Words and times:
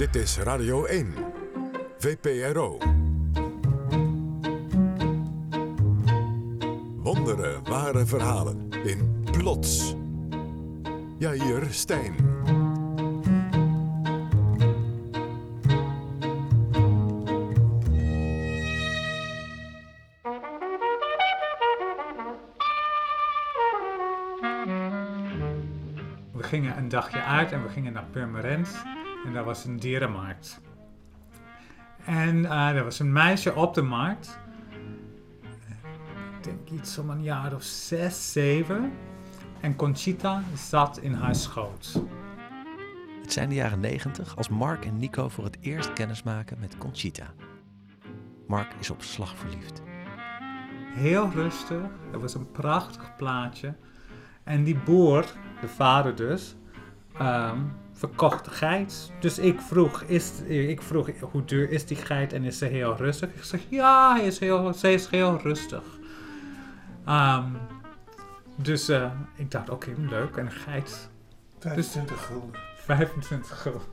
Dit 0.00 0.16
is 0.16 0.38
Radio 0.38 0.84
1, 0.84 1.14
VPRO. 1.98 2.78
Wondere 6.96 7.60
ware 7.64 8.06
verhalen 8.06 8.68
in 8.84 9.24
Plots. 9.30 9.94
Jair 11.18 11.66
Stijn. 11.70 12.14
We 26.32 26.42
gingen 26.42 26.76
een 26.76 26.88
dagje 26.88 27.22
uit 27.22 27.52
en 27.52 27.62
we 27.62 27.68
gingen 27.68 27.92
naar 27.92 28.06
Purmerend. 28.10 28.89
En 29.24 29.32
daar 29.32 29.44
was 29.44 29.64
een 29.64 29.76
dierenmarkt. 29.76 30.60
En 32.04 32.44
eh, 32.44 32.68
er 32.68 32.84
was 32.84 32.98
een 32.98 33.12
meisje 33.12 33.54
op 33.54 33.74
de 33.74 33.82
markt. 33.82 34.38
Ik 36.38 36.44
denk 36.44 36.70
iets 36.70 36.98
om 36.98 37.10
een 37.10 37.22
jaar 37.22 37.54
of 37.54 37.62
zes, 37.62 38.32
zeven. 38.32 38.92
En 39.60 39.76
Conchita 39.76 40.42
zat 40.54 40.98
in 40.98 41.12
haar 41.12 41.34
schoot. 41.34 42.02
Het 43.22 43.32
zijn 43.32 43.48
de 43.48 43.54
jaren 43.54 43.80
90 43.80 44.36
als 44.36 44.48
Mark 44.48 44.84
en 44.84 44.98
Nico 44.98 45.28
voor 45.28 45.44
het 45.44 45.56
eerst 45.60 45.92
kennis 45.92 46.22
maken 46.22 46.56
met 46.60 46.78
Conchita. 46.78 47.26
Mark 48.46 48.74
is 48.78 48.90
op 48.90 49.02
slag 49.02 49.36
verliefd. 49.36 49.82
Heel 50.94 51.30
rustig. 51.30 51.82
Er 52.12 52.20
was 52.20 52.34
een 52.34 52.50
prachtig 52.50 53.16
plaatje. 53.16 53.74
En 54.44 54.64
die 54.64 54.78
boer, 54.78 55.24
de 55.60 55.68
vader 55.68 56.14
dus, 56.14 56.56
ehm, 57.18 57.58
verkocht 58.00 58.44
de 58.44 58.50
geit. 58.50 59.12
Dus 59.20 59.38
ik 59.38 59.60
vroeg, 59.60 60.02
is, 60.02 60.40
ik 60.46 60.82
vroeg, 60.82 61.08
hoe 61.20 61.44
duur 61.44 61.70
is 61.70 61.86
die 61.86 61.96
geit 61.96 62.32
en 62.32 62.44
is 62.44 62.58
ze 62.58 62.64
heel 62.64 62.96
rustig? 62.96 63.34
Ik 63.34 63.44
zeg, 63.44 63.60
ja, 63.68 64.14
hij 64.14 64.26
is 64.26 64.38
heel, 64.38 64.72
ze 64.72 64.92
is 64.92 65.06
heel 65.06 65.38
rustig. 65.42 65.82
Ehm, 67.04 67.44
dus 68.56 68.88
eh, 68.88 69.10
ik 69.34 69.50
dacht, 69.50 69.70
oké, 69.70 69.90
leuk. 69.96 70.36
En 70.36 70.46
een 70.46 70.52
geit, 70.52 71.10
25 71.58 72.26
gulden. 72.26 72.60
25 72.76 73.62
gulden. 73.62 73.88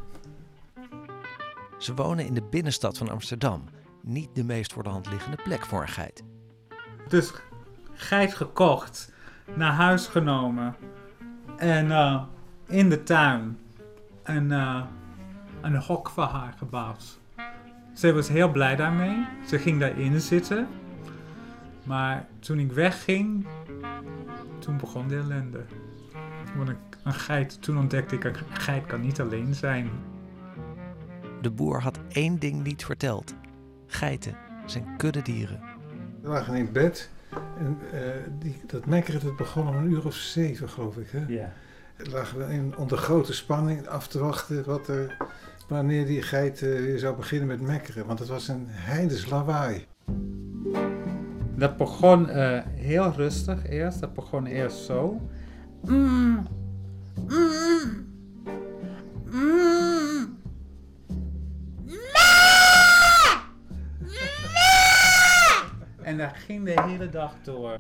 Ze 1.78 1.94
wonen 1.94 2.26
in 2.26 2.34
de 2.34 2.44
binnenstad 2.50 2.98
van 2.98 3.10
Amsterdam. 3.10 3.64
Niet 4.02 4.30
de 4.34 4.44
meest 4.44 4.74
voor 4.74 4.84
de 4.84 4.90
hand 4.90 5.10
liggende 5.10 5.38
plek 5.44 5.66
voor 5.66 5.82
een 5.82 5.88
geit. 5.88 6.24
Dus 7.08 7.34
geit 7.94 8.34
gekocht, 8.34 9.12
naar 9.56 9.74
huis 9.74 10.08
genomen 10.08 10.76
en 11.58 11.92
eh, 11.92 12.24
in 12.68 12.90
de 12.90 13.04
tuin 13.04 13.58
een, 14.28 14.52
eh, 14.52 14.84
een 15.62 15.76
hok 15.76 16.10
voor 16.10 16.24
haar 16.24 16.54
gebouwd. 16.58 17.20
Ze 17.94 18.14
was 18.14 18.28
heel 18.28 18.52
blij 18.52 18.76
daarmee. 18.76 19.26
Ze 19.46 19.60
ging 19.60 19.80
daarin 19.80 20.22
zitten. 20.22 20.68
Maar 21.84 22.28
toen 22.40 22.60
ik 22.60 22.72
wegging, 22.72 23.46
toen 24.60 24.78
begon 24.78 25.08
de 25.08 25.16
ellende. 25.16 25.66
Want 26.56 26.70
ik, 26.70 26.78
een 27.04 27.14
geit, 27.14 27.62
toen 27.62 27.78
ontdekte 27.78 28.16
ik, 28.16 28.24
een 28.24 28.36
geit 28.50 28.86
kan 28.86 29.02
niet 29.02 29.22
alleen 29.22 29.54
zijn. 29.54 29.90
De 31.42 31.52
boer 31.52 31.82
had 31.82 32.00
één 32.10 32.40
ding 32.40 32.64
niet 32.64 32.86
verteld. 32.86 33.36
Geiten 33.88 34.36
zijn 34.66 34.98
kuddedieren. 34.98 35.60
We 36.22 36.30
lagen 36.30 36.56
in 36.56 36.72
bed. 36.72 37.10
En 37.58 37.78
eh, 37.92 38.02
die, 38.40 38.62
dat 38.66 38.86
mekkeren 38.86 39.24
dat 39.24 39.36
begon 39.36 39.68
om 39.68 39.76
een 39.76 39.92
uur 39.92 40.06
of 40.06 40.16
zeven, 40.16 40.70
geloof 40.70 40.98
ik. 40.98 41.10
Hè? 41.10 41.24
Ja. 41.28 41.54
Lagen 41.98 42.38
we 42.38 42.54
in, 42.54 42.78
onder 42.78 42.98
grote 42.98 43.34
spanning 43.34 43.88
af 43.88 44.08
te 44.08 44.20
wachten 44.20 44.66
wat 44.66 44.88
er, 44.88 45.18
wanneer 45.68 46.06
die 46.06 46.22
geit 46.22 46.62
eh, 46.62 46.70
weer 46.70 47.00
zou 47.00 47.16
beginnen 47.16 47.48
met 47.48 47.62
mekkeren. 47.62 48.06
Want 48.06 48.20
het 48.20 48.28
was 48.28 48.48
een 48.48 48.66
heidens 48.68 49.30
lawaai. 49.30 49.86
Dat 51.56 51.78
begon 51.78 52.30
eh, 52.30 52.62
heel 52.66 53.12
rustig 53.12 53.70
eerst. 53.70 54.00
Dat 54.00 54.14
begon 54.14 54.46
eerst 54.46 54.78
zo. 54.78 55.22
Mm. 55.82 56.48
Mm. 57.28 58.08
Mm. 59.32 60.38
En 66.02 66.18
dat 66.18 66.32
ging 66.34 66.66
de 66.66 66.82
hele 66.82 67.10
dag 67.10 67.34
door. 67.44 67.78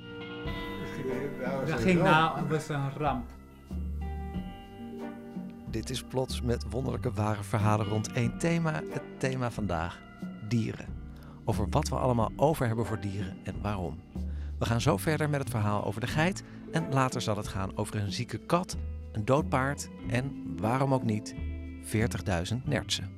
Dat 1.66 1.80
ging 1.80 2.02
nou, 2.02 2.40
het 2.40 2.50
was 2.50 2.70
een 2.70 2.92
ramp. 2.98 3.37
Dit 5.70 5.90
is 5.90 6.04
plots 6.04 6.42
met 6.42 6.66
wonderlijke 6.70 7.12
ware 7.12 7.44
verhalen 7.44 7.86
rond 7.86 8.12
één 8.12 8.38
thema. 8.38 8.82
Het 8.90 9.04
thema 9.18 9.52
vandaag: 9.52 10.02
dieren. 10.48 10.86
Over 11.46 11.68
wat 11.70 11.90
we 11.90 11.96
allemaal 11.96 12.32
over 12.36 12.68
hebben 12.68 12.86
voor 12.86 13.00
dieren 13.00 13.38
en 13.44 13.62
waarom. 13.62 14.00
We 14.60 14.66
gaan 14.66 14.82
zo 14.82 14.98
verder 14.98 15.30
met 15.30 15.40
het 15.40 15.50
verhaal 15.50 15.86
over 15.86 16.02
de 16.02 16.08
geit. 16.08 16.44
En 16.72 16.94
later 16.94 17.22
zal 17.22 17.38
het 17.38 17.48
gaan 17.48 17.78
over 17.78 17.96
een 17.96 18.12
zieke 18.12 18.38
kat, 18.38 18.78
een 19.12 19.26
dood 19.26 19.50
paard 19.50 19.90
en 20.10 20.56
waarom 20.60 20.94
ook 20.94 21.04
niet 21.04 21.36
40.000 21.84 22.64
nertsen. 22.64 23.17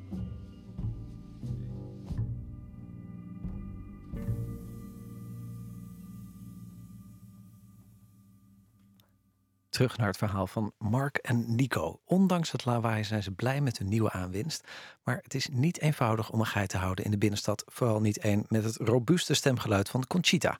Terug 9.80 9.98
naar 9.98 10.08
het 10.08 10.18
verhaal 10.18 10.48
van 10.48 10.74
Mark 10.78 11.18
en 11.18 11.56
Nico. 11.56 12.02
Ondanks 12.06 12.52
het 12.52 12.66
lawaai 12.66 13.04
zijn 13.04 13.24
ze 13.24 13.32
blij 13.32 13.62
met 13.62 13.78
hun 13.78 13.88
nieuwe 13.88 14.12
aanwinst. 14.12 14.68
Maar 15.04 15.20
het 15.24 15.34
is 15.34 15.48
niet 15.52 15.82
eenvoudig 15.82 16.32
om 16.32 16.40
een 16.40 16.46
geit 16.46 16.70
te 16.70 16.78
houden 16.78 17.06
in 17.06 17.12
de 17.12 17.18
binnenstad. 17.18 17.64
Vooral 17.68 18.02
niet 18.02 18.18
één 18.18 18.46
met 18.48 18.64
het 18.64 18.76
robuuste 18.76 19.34
stemgeluid 19.34 19.90
van 19.90 20.08
Conchita. 20.08 20.58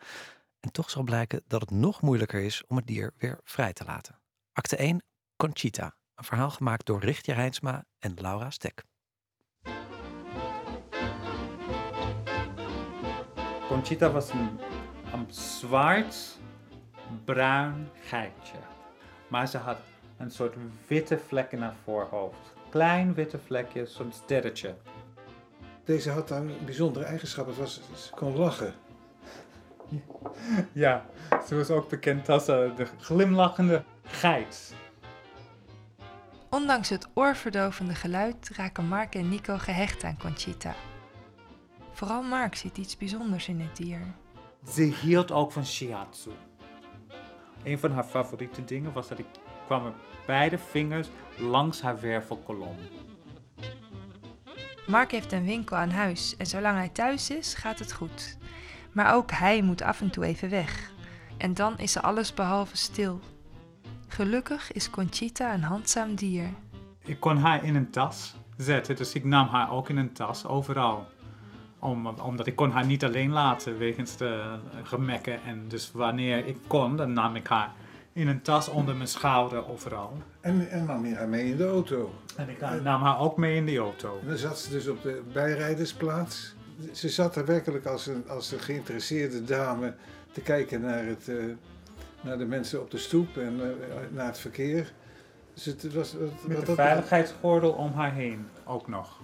En 0.60 0.72
toch 0.72 0.90
zal 0.90 1.04
blijken 1.04 1.42
dat 1.48 1.62
het 1.62 1.72
nog 1.72 2.02
moeilijker 2.02 2.42
is 2.42 2.64
om 2.68 2.76
het 2.76 2.88
dier 2.88 3.14
weer 3.18 3.40
vrij 3.44 3.74
te 3.74 3.86
laten. 3.86 4.20
Acte 4.54 4.76
1, 4.76 5.04
Conchita. 5.36 5.96
Een 6.16 6.24
verhaal 6.24 6.52
gemaakt 6.52 6.86
door 6.86 7.00
Richtje 7.00 7.34
Rijnsma 7.34 7.86
en 8.00 8.14
Laura 8.16 8.50
Stek. 8.50 8.84
Conchita 13.68 14.12
was 14.12 14.30
een, 14.30 14.60
een 15.14 15.34
zwart-bruin 15.34 17.90
geitje. 18.02 18.69
Maar 19.30 19.48
ze 19.48 19.58
had 19.58 19.78
een 20.18 20.32
soort 20.32 20.56
witte 20.88 21.20
vlek 21.28 21.52
in 21.52 21.62
haar 21.62 21.76
voorhoofd. 21.84 22.54
Klein 22.70 23.14
witte 23.14 23.40
vlekje, 23.40 23.86
zo'n 23.86 24.12
sterretje. 24.12 24.76
Deze 25.84 26.10
had 26.10 26.30
een 26.30 26.52
bijzondere 26.66 27.06
eigenschap. 27.06 27.48
Het 27.48 27.58
was, 27.58 27.82
ze 27.96 28.14
kon 28.16 28.38
lachen. 28.38 28.74
Ja, 30.72 31.06
ze 31.48 31.56
was 31.56 31.70
ook 31.70 31.90
bekend 31.90 32.30
als 32.30 32.48
eh, 32.48 32.76
de 32.76 32.88
glimlachende 33.00 33.84
geit. 34.04 34.74
Ondanks 36.50 36.90
het 36.90 37.08
oorverdovende 37.14 37.96
geluid 37.96 38.50
raken 38.56 38.88
Mark 38.88 39.16
en 39.16 39.30
Nico 39.30 39.58
gehecht 39.58 40.04
aan 40.04 40.18
Conchita. 40.18 40.76
Vooral 41.92 42.22
Mark 42.22 42.56
ziet 42.56 42.78
iets 42.78 42.98
bijzonders 42.98 43.48
in 43.48 43.60
het 43.60 43.76
dier. 43.76 44.02
Ze 44.72 44.82
hield 44.82 45.32
ook 45.32 45.52
van 45.52 45.66
shiatsu. 45.66 46.32
Een 47.64 47.80
van 47.80 47.92
haar 47.92 48.04
favoriete 48.04 48.66
dingen 48.66 48.94
was 48.94 49.08
dat 49.08 49.20
ik 49.20 49.26
kwam 49.66 49.84
met 49.84 49.94
beide 50.26 50.58
vingers 50.58 51.10
langs 51.38 51.82
haar 51.82 52.00
wervelkolom. 52.00 52.76
Mark 54.88 55.12
heeft 55.12 55.32
een 55.32 55.46
winkel 55.46 55.78
aan 55.78 55.90
huis 55.90 56.38
en 56.38 56.46
zolang 56.46 56.78
hij 56.78 56.90
thuis 56.90 57.30
is, 57.30 57.54
gaat 57.54 57.80
het 57.80 57.94
goed. 57.94 58.38
Maar 58.92 59.16
ook 59.16 59.32
hij 59.32 59.62
moet 59.62 59.82
af 59.82 60.02
en 60.02 60.10
toe 60.10 60.26
even 60.26 60.50
weg. 60.50 60.92
En 61.38 61.54
dan 61.54 61.78
is 61.78 61.96
er 61.96 62.02
alles 62.02 62.34
behalve 62.34 62.78
stil. 62.78 63.20
Gelukkig 64.08 64.72
is 64.72 64.90
Conchita 64.90 65.54
een 65.54 65.64
handzaam 65.64 66.16
dier. 66.16 66.50
Ik 67.04 67.20
kon 67.20 67.38
haar 67.38 67.64
in 67.64 67.76
een 67.76 67.90
tas 67.90 68.36
zetten, 68.58 68.96
dus 68.96 69.14
ik 69.14 69.24
nam 69.24 69.48
haar 69.48 69.72
ook 69.72 69.90
in 69.90 69.98
een 69.98 70.14
tas 70.14 70.46
overal. 70.46 71.08
Om, 71.80 72.08
omdat 72.08 72.48
ik 72.48 72.56
kon 72.56 72.72
haar 72.72 72.86
niet 72.86 73.04
alleen 73.04 73.32
laten 73.32 73.78
wegens 73.78 74.18
de 74.18 74.58
gemekken. 74.84 75.44
En 75.44 75.66
dus 75.68 75.92
wanneer 75.92 76.46
ik 76.46 76.58
kon, 76.68 76.96
dan 76.96 77.14
nam 77.14 77.36
ik 77.36 77.48
haar 77.48 77.72
in 78.14 78.28
een 78.28 78.42
tas 78.42 78.68
onder 78.68 78.96
mijn 78.96 79.08
schouder 79.08 79.70
overal. 79.70 80.18
En, 80.42 80.70
en 80.70 80.86
nam 80.86 81.06
je 81.06 81.16
haar 81.16 81.28
mee 81.28 81.46
in 81.46 81.58
de 81.58 81.68
auto. 81.68 82.14
En 82.36 82.50
ik 82.50 82.60
nam 82.84 83.02
haar 83.02 83.20
ook 83.20 83.38
mee 83.38 83.56
in 83.56 83.66
de 83.66 83.78
auto. 83.78 84.20
En 84.22 84.28
dan 84.28 84.38
zat 84.38 84.60
ze 84.60 84.70
dus 84.70 84.88
op 84.88 85.02
de 85.02 85.22
bijrijdersplaats. 85.34 86.56
Ze 86.94 87.10
zat 87.10 87.36
er 87.36 87.46
werkelijk 87.46 87.86
als 87.86 88.08
een, 88.08 88.30
als 88.30 88.52
een 88.52 88.60
geïnteresseerde 88.60 89.44
dame 89.44 89.94
te 90.32 90.42
kijken 90.42 90.82
naar, 90.82 91.06
het, 91.06 91.28
eh, 91.28 91.36
naar 92.22 92.38
de 92.38 92.46
mensen 92.46 92.82
op 92.82 92.92
de 92.92 92.98
stoep 92.98 93.38
en 93.38 93.62
eh, 93.62 93.98
naar 94.12 94.26
het 94.26 94.40
verkeer. 94.40 94.94
Dus 95.54 95.66
het 95.66 95.94
was, 95.94 96.14
wat, 96.14 96.48
Met 96.48 96.58
wat 96.58 96.66
de 96.66 96.74
veiligheidsgordel 96.74 97.72
om 97.72 97.94
haar 97.94 98.14
heen 98.14 98.48
ook 98.66 98.88
nog. 98.88 99.19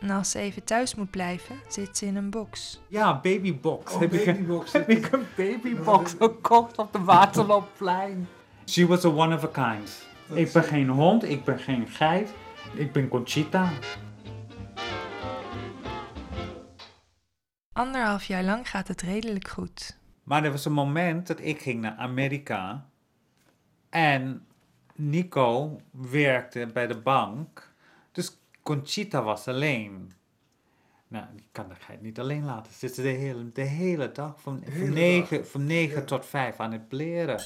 En 0.00 0.10
als 0.10 0.30
ze 0.30 0.38
even 0.38 0.64
thuis 0.64 0.94
moet 0.94 1.10
blijven, 1.10 1.56
zit 1.68 1.98
ze 1.98 2.06
in 2.06 2.16
een 2.16 2.30
box. 2.30 2.80
Ja, 2.88 3.20
babybox. 3.20 3.98
Heb, 3.98 4.10
babybox. 4.10 4.74
Ik, 4.86 5.02
heb 5.02 5.12
een 5.12 5.26
babybox 5.36 6.14
gekocht 6.18 6.78
op 6.78 6.92
de 6.92 6.98
Waterloopplein. 6.98 8.28
She 8.66 8.86
was 8.86 9.04
a 9.04 9.08
one 9.08 9.34
of 9.34 9.44
a 9.44 9.76
kind. 9.76 10.08
Ik 10.32 10.52
ben 10.52 10.62
geen 10.62 10.88
hond, 10.88 11.24
ik 11.24 11.44
ben 11.44 11.58
geen 11.58 11.88
geit, 11.88 12.32
ik 12.74 12.92
ben 12.92 13.08
Conchita. 13.08 13.70
Anderhalf 17.72 18.24
jaar 18.24 18.42
lang 18.42 18.70
gaat 18.70 18.88
het 18.88 19.02
redelijk 19.02 19.48
goed. 19.48 19.98
Maar 20.24 20.44
er 20.44 20.50
was 20.50 20.64
een 20.64 20.72
moment 20.72 21.26
dat 21.26 21.40
ik 21.40 21.60
ging 21.60 21.80
naar 21.80 21.96
Amerika 21.96 22.86
en 23.90 24.46
Nico 24.94 25.80
werkte 25.90 26.68
bij 26.72 26.86
de 26.86 26.98
bank 26.98 27.69
Conchita 28.70 29.22
was 29.22 29.48
alleen. 29.48 30.12
Nou, 31.08 31.24
die 31.36 31.48
kan 31.52 31.68
de 31.68 31.74
geit 31.74 32.02
niet 32.02 32.18
alleen 32.18 32.44
laten 32.44 32.72
zitten 32.72 33.02
de 33.02 33.08
hele, 33.08 33.52
de 33.52 33.62
hele 33.62 34.12
dag. 34.12 34.40
Van, 34.40 34.62
hele 34.64 34.84
van, 34.84 34.94
negen, 34.94 35.36
dag. 35.36 35.48
van 35.48 35.64
negen 35.64 35.98
Ja. 36.00 36.04
tot 36.04 36.26
vijf 36.26 36.60
aan 36.60 36.72
het 36.72 36.82
leren. 36.92 37.40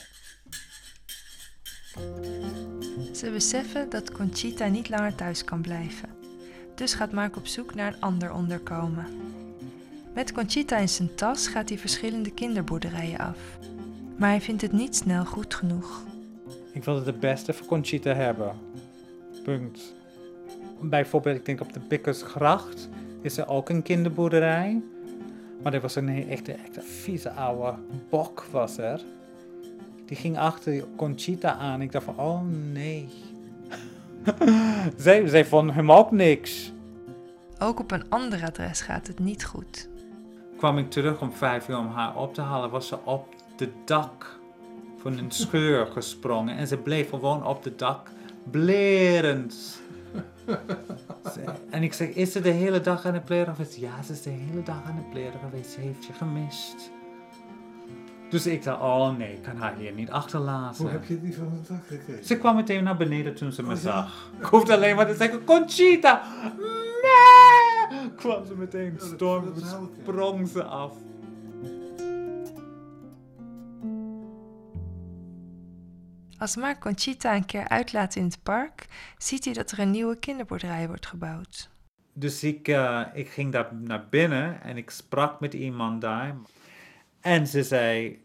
Ze 3.13 3.31
beseffen 3.33 3.91
dat 3.91 4.13
Conchita 4.13 4.67
niet 4.67 4.89
langer 4.89 5.15
thuis 5.15 5.45
kan 5.45 5.63
blijven. 5.63 6.09
Dus 6.75 6.95
gaat 6.95 7.13
Mark 7.13 7.37
op 7.37 7.47
zoek 7.47 7.75
naar 7.75 7.93
een 7.95 8.01
ander 8.01 8.33
onderkomen. 8.33 9.07
Met 10.15 10.33
Conchita 10.33 10.77
in 10.77 10.89
zijn 10.89 11.15
tas 11.15 11.49
gaat 11.49 11.69
hij 11.69 11.79
verschillende 11.79 12.31
kinderboerderijen 12.31 13.19
af. 13.19 13.39
Maar 14.19 14.29
hij 14.29 14.41
vindt 14.41 14.63
het 14.63 14.73
niet 14.73 14.97
snel 14.97 15.25
goed 15.25 15.55
genoeg. 15.55 16.03
Ik 16.73 16.85
wilde 16.85 17.05
de 17.05 17.19
beste 17.19 17.53
voor 17.53 17.67
Conchita 17.67 18.15
hebben. 18.15 18.59
Punt. 19.45 20.03
Bijvoorbeeld, 20.89 21.37
ik 21.37 21.45
denk 21.45 21.61
op 21.61 21.73
de 21.73 21.81
Bikkersgracht 21.89 22.89
is 23.21 23.37
er 23.37 23.49
ook 23.49 23.69
een 23.69 23.83
kinderboerderij. 23.83 24.83
Maar 25.63 25.75
er 25.75 25.81
was 25.81 25.97
een 25.97 26.29
echte, 26.29 26.53
echte 26.53 26.81
vieze 26.81 27.31
oude 27.31 27.75
bok 28.09 28.47
was 28.51 28.79
er. 28.79 29.01
Die 30.07 30.17
ging 30.17 30.39
achter 30.39 30.85
Conchita 30.97 31.55
aan. 31.55 31.83
Ik 31.83 31.93
dacht 31.93 32.05
van, 32.05 32.19
oh 32.19 32.41
nee. 32.73 33.09
zij, 34.97 35.27
zij 35.27 35.45
vond 35.45 35.73
hem 35.73 35.93
ook 35.93 36.11
niks. 36.11 36.73
Ook 37.59 37.81
op 37.81 37.91
een 37.91 38.05
ander 38.09 38.43
adres 38.43 38.81
gaat 38.81 39.07
het 39.07 39.19
niet 39.19 39.45
goed. 39.45 39.89
Kwam 40.57 40.79
ik 40.79 40.91
terug 40.91 41.21
om 41.21 41.33
vijf 41.33 41.69
uur 41.69 41.79
om 41.79 41.89
haar 41.89 42.17
op 42.17 42.35
te 42.35 42.41
halen, 42.41 42.71
was 42.71 42.89
ze 42.89 42.99
op 43.05 43.35
de 43.57 43.69
dak 43.85 44.39
van 44.97 45.19
een 45.19 45.31
scheur 45.31 45.87
gesprongen. 45.87 46.57
En 46.57 46.67
ze 46.67 46.77
bleef 46.77 47.09
gewoon 47.09 47.47
op 47.47 47.63
de 47.63 47.77
dak, 47.77 48.11
blerend. 48.51 49.83
En 51.71 51.83
ik 51.83 51.93
zeg, 51.93 52.09
is 52.09 52.33
ze 52.33 52.41
de 52.41 52.51
hele 52.51 52.81
dag 52.81 53.05
aan 53.07 53.15
het 53.15 53.25
pleren 53.25 53.55
geweest? 53.55 53.77
Ja, 53.77 54.03
ze 54.03 54.13
is 54.13 54.23
de 54.23 54.31
hele 54.31 54.63
dag 54.63 54.83
aan 54.87 54.97
het 54.97 55.11
pleren 55.11 55.41
geweest. 55.51 55.71
Ze 55.71 55.81
heeft 55.81 56.05
je 56.07 56.13
gemist. 56.13 56.91
Dus 58.31 58.47
ik 58.47 58.63
dacht, 58.65 58.81
oh 58.81 59.17
nee, 59.17 59.33
ik 59.33 59.43
kan 59.43 59.57
haar 59.57 59.75
hier 59.77 59.93
niet 59.93 60.11
achterlaten. 60.11 60.83
Hoe 60.83 60.91
heb 60.93 61.05
je 61.05 61.21
die 61.21 61.35
van 61.37 61.53
het 61.53 61.69
dak 61.69 61.87
gekregen? 61.87 62.25
Ze 62.25 62.39
kwam 62.39 62.57
meteen 62.57 62.85
naar 62.85 62.97
beneden 62.97 63.35
toen 63.35 63.53
ze 63.53 63.63
me 63.63 63.69
Oh, 63.69 63.75
ja. 63.75 63.81
zag. 63.81 64.31
Ik 64.39 64.45
hoefde 64.45 64.75
alleen 64.75 64.97
maar 64.97 65.07
te 65.07 65.15
zeggen, 65.15 65.45
Conchita! 65.45 66.23
Nee! 67.03 68.11
Kwam 68.17 68.47
ze 68.47 68.55
meteen, 68.57 68.97
dat- 68.99 69.09
storm, 69.09 69.53
sprong 70.03 70.49
ze 70.49 70.63
af. 70.65 70.93
Als 76.45 76.57
Mark 76.57 76.81
Conchita 76.81 77.35
een 77.35 77.47
keer 77.47 77.69
uitlaat 77.69 78.15
in 78.15 78.25
het 78.25 78.43
park, 78.43 78.87
ziet 79.19 79.45
hij 79.45 79.55
dat 79.55 79.71
er 79.71 79.79
een 79.79 79.91
nieuwe 79.91 80.19
kinderboerderij 80.19 80.87
wordt 80.87 81.07
gebouwd. 81.07 81.71
Dus 82.13 82.43
ik, 82.43 82.69
eh, 82.69 83.03
ik 83.13 83.29
ging 83.29 83.53
daar 83.53 83.75
naar 83.75 84.07
binnen 84.09 84.63
en 84.63 84.77
ik 84.77 84.91
sprak 84.91 85.41
met 85.41 85.55
iemand 85.55 86.01
daar. 86.01 86.37
En 87.21 87.47
ze 87.47 87.63
zei, 87.63 88.19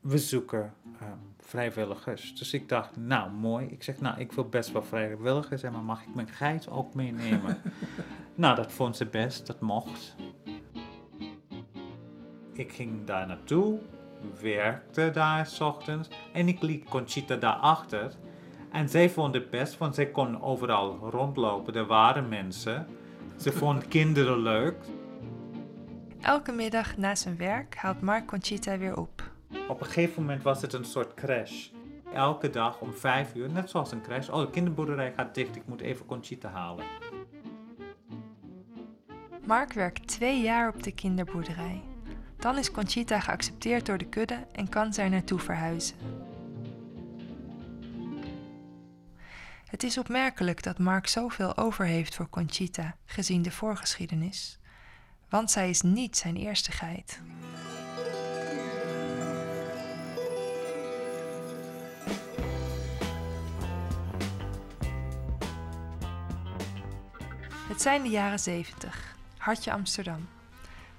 we 0.00 0.18
zoeken 0.18 0.74
ehm, 1.00 1.16
vrijwilligers. 1.40 2.34
Dus 2.34 2.52
ik 2.52 2.68
dacht, 2.68 2.96
nou 2.96 3.30
mooi. 3.30 3.66
Ik 3.66 3.82
zeg, 3.82 4.00
nou 4.00 4.20
ik 4.20 4.32
wil 4.32 4.48
best 4.48 4.72
wel 4.72 4.82
vrijwilligers 4.82 5.60
zijn, 5.60 5.72
maar 5.72 5.82
mag 5.82 6.02
ik 6.02 6.14
mijn 6.14 6.28
geit 6.28 6.68
ook 6.68 6.94
meenemen? 6.94 7.60
nou, 8.34 8.56
dat 8.56 8.72
vond 8.72 8.96
ze 8.96 9.06
best, 9.06 9.46
dat 9.46 9.60
mocht. 9.60 10.16
Ik 12.52 12.72
ging 12.72 13.04
daar 13.04 13.26
naartoe, 13.26 13.80
werkte 14.40 15.10
daar 15.10 15.46
s 15.46 15.60
ochtends 15.60 16.08
en 16.32 16.48
ik 16.48 16.62
liet 16.62 16.84
Conchita 16.84 17.36
daar 17.36 17.54
achter. 17.54 18.12
En 18.72 18.88
zij 18.88 19.10
vond 19.10 19.34
het 19.34 19.50
best, 19.50 19.78
want 19.78 19.94
zij 19.94 20.06
kon 20.06 20.42
overal 20.42 20.98
rondlopen. 21.10 21.74
Er 21.74 21.86
waren 21.86 22.28
mensen. 22.28 22.86
Ze 23.36 23.52
vond 23.52 23.88
kinderen 23.96 24.38
leuk. 24.38 24.76
Elke 26.20 26.52
middag 26.52 26.96
na 26.96 27.14
zijn 27.14 27.36
werk 27.36 27.76
haalt 27.76 28.00
Mark 28.00 28.26
Conchita 28.26 28.78
weer 28.78 28.96
op. 28.96 29.22
Op 29.68 29.80
een 29.80 29.86
gegeven 29.86 30.22
moment 30.22 30.42
was 30.42 30.62
het 30.62 30.72
een 30.72 30.84
soort 30.84 31.14
crash. 31.14 31.68
Elke 32.12 32.50
dag 32.50 32.80
om 32.80 32.94
vijf 32.94 33.34
uur, 33.34 33.50
net 33.50 33.70
zoals 33.70 33.92
een 33.92 34.02
crash. 34.02 34.28
Oh, 34.28 34.40
de 34.40 34.50
kinderboerderij 34.50 35.12
gaat 35.16 35.34
dicht, 35.34 35.56
ik 35.56 35.66
moet 35.66 35.80
even 35.80 36.06
Conchita 36.06 36.48
halen. 36.48 36.84
Mark 39.46 39.72
werkt 39.72 40.06
twee 40.06 40.42
jaar 40.42 40.68
op 40.74 40.82
de 40.82 40.92
kinderboerderij. 40.92 41.82
Dan 42.38 42.58
is 42.58 42.70
Conchita 42.70 43.20
geaccepteerd 43.20 43.86
door 43.86 43.98
de 43.98 44.08
kudde 44.08 44.46
en 44.52 44.68
kan 44.68 44.92
zij 44.92 45.08
naartoe 45.08 45.38
verhuizen. 45.38 45.96
Het 49.64 49.82
is 49.82 49.98
opmerkelijk 49.98 50.62
dat 50.62 50.78
Mark 50.78 51.06
zoveel 51.06 51.56
over 51.56 51.84
heeft 51.84 52.14
voor 52.14 52.28
Conchita, 52.28 52.96
gezien 53.04 53.42
de 53.42 53.50
voorgeschiedenis. 53.50 54.58
Want 55.28 55.50
zij 55.50 55.70
is 55.70 55.80
niet 55.80 56.16
zijn 56.16 56.36
eerste 56.36 56.72
geit. 56.72 57.20
Het 67.68 67.82
zijn 67.82 68.02
de 68.02 68.08
jaren 68.08 68.38
70, 68.38 69.16
hartje 69.36 69.72
Amsterdam. 69.72 70.28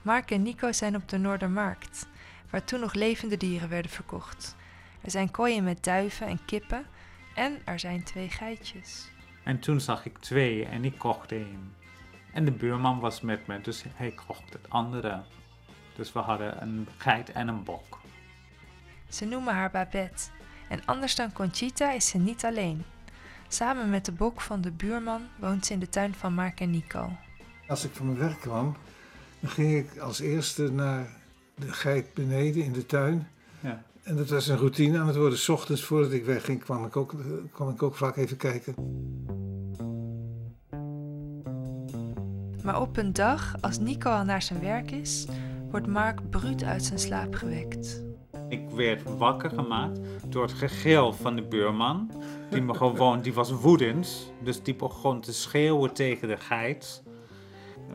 Mark 0.08 0.32
en 0.32 0.42
Nico 0.42 0.72
zijn 0.72 0.96
op 0.96 1.10
de 1.10 1.18
Noordermarkt, 1.18 2.08
waar 2.50 2.64
toen 2.64 2.80
nog 2.80 2.94
levende 2.94 3.38
dieren 3.38 3.70
werden 3.70 3.92
verkocht. 3.92 4.56
Er 5.02 5.12
zijn 5.12 5.32
kooien 5.32 5.64
met 5.64 5.84
duiven 5.84 6.28
en 6.28 6.40
kippen 6.46 6.86
en 7.36 7.58
er 7.66 7.80
zijn 7.80 8.04
twee 8.04 8.30
geitjes. 8.30 9.10
En 9.44 9.60
toen 9.60 9.82
zag 9.82 10.06
ik 10.06 10.18
twee 10.18 10.66
en 10.66 10.86
ik 10.86 10.98
kocht 10.98 11.32
één. 11.32 11.74
En 12.34 12.46
de 12.46 12.52
buurman 12.52 13.00
was 13.00 13.22
met 13.22 13.48
me, 13.48 13.62
dus 13.62 13.84
hij 13.96 14.12
kocht 14.28 14.54
het 14.54 14.70
andere. 14.70 15.22
Dus 15.96 16.14
we 16.14 16.20
hadden 16.20 16.62
een 16.62 16.88
geit 16.98 17.32
en 17.32 17.48
een 17.48 17.64
bok. 17.64 18.00
Ze 19.10 19.26
noemen 19.26 19.54
haar 19.54 19.72
Babette 19.72 20.30
en 20.70 20.86
anders 20.86 21.16
dan 21.16 21.34
Conchita 21.34 21.92
is 21.92 22.08
ze 22.08 22.18
niet 22.18 22.46
alleen. 22.46 22.84
Samen 23.48 23.90
met 23.90 24.06
de 24.06 24.12
bok 24.12 24.42
van 24.42 24.62
de 24.62 24.72
buurman 24.72 25.28
woont 25.36 25.66
ze 25.66 25.74
in 25.74 25.80
de 25.80 25.90
tuin 25.90 26.14
van 26.14 26.34
Mark 26.34 26.60
en 26.60 26.72
Nico. 26.72 27.10
Als 27.68 27.84
ik 27.84 27.92
van 27.94 28.06
mijn 28.06 28.18
werk 28.18 28.40
kwam, 28.40 28.76
dan 29.40 29.50
ging 29.50 29.78
ik 29.78 30.00
als 30.00 30.20
eerste 30.20 30.72
naar 30.72 31.08
de 31.56 31.72
geit 31.72 32.14
beneden 32.14 32.64
in 32.64 32.74
de 32.74 32.86
tuin. 32.86 33.28
Ja. 33.60 33.84
En 34.04 34.16
dat 34.16 34.30
was 34.30 34.48
een 34.48 34.58
routine 34.58 35.00
aan 35.00 35.08
het 35.08 35.16
worden. 35.16 35.38
's 35.38 35.50
ochtends 35.50 35.84
voordat 35.84 36.12
ik 36.12 36.26
wegging 36.26 36.64
kwam 36.64 36.86
ik 36.86 36.96
ook, 36.96 37.14
kwam 37.52 37.70
ik 37.70 37.84
ook 37.84 37.96
vaak 37.96 38.16
even 38.16 38.38
kijken. 38.38 38.76
Maar 42.64 42.82
op 42.82 42.98
een 42.98 43.14
dag, 43.14 43.56
als 43.62 43.80
Nico 43.80 44.10
al 44.10 44.24
naar 44.24 44.42
zijn 44.42 44.60
werk 44.60 44.92
is, 44.92 45.26
wordt 45.72 45.88
Mark 45.88 46.30
bruut 46.30 46.64
uit 46.64 46.84
zijn 46.84 47.00
slaap 47.00 47.36
gewekt. 47.36 48.04
Ik 48.50 48.70
werd 48.70 49.18
wakker 49.18 49.50
gemaakt 49.50 50.00
door 50.28 50.44
het 50.44 50.54
gegil 50.54 51.14
van 51.14 51.36
de 51.36 51.42
buurman. 51.42 52.12
Die 52.50 52.62
me 52.62 52.74
gewoon, 52.74 53.22
die 53.22 53.34
was 53.34 53.52
woedend. 53.52 54.32
Dus 54.44 54.64
die 54.64 54.76
begon 54.76 55.22
te 55.22 55.34
schreeuwen 55.34 55.94
tegen 55.94 56.28
de 56.28 56.38
geit. 56.38 57.04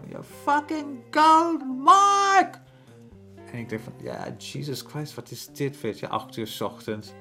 You 0.09 0.25
fucking 0.25 0.99
goat, 1.11 1.65
Mark! 1.79 2.61
En 3.53 3.59
ik 3.59 3.69
dacht 3.69 3.83
van, 3.83 3.93
ja, 4.03 4.35
Jesus 4.39 4.83
Christ, 4.83 5.15
wat 5.15 5.31
is 5.31 5.47
dit, 5.47 5.81
weet 5.81 5.99
je, 5.99 6.09
acht 6.09 6.37
uur 6.37 6.47
's 6.47 6.61
ochtends. 6.61 7.13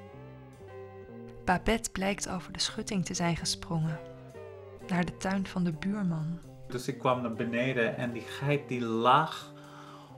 Babette 1.46 1.92
blijkt 1.92 2.30
over 2.30 2.54
de 2.54 2.60
schutting 2.60 3.06
te 3.06 3.14
zijn 3.14 3.38
gesprongen. 3.38 4.00
Naar 4.88 5.06
de 5.06 5.18
tuin 5.18 5.48
van 5.48 5.64
de 5.64 5.72
buurman. 5.74 6.40
Dus 6.68 6.88
ik 6.88 7.00
kwam 7.00 7.22
naar 7.22 7.34
beneden 7.34 7.98
en 7.98 8.12
die 8.12 8.22
geit 8.22 8.68
die 8.68 8.82
lag 8.82 9.54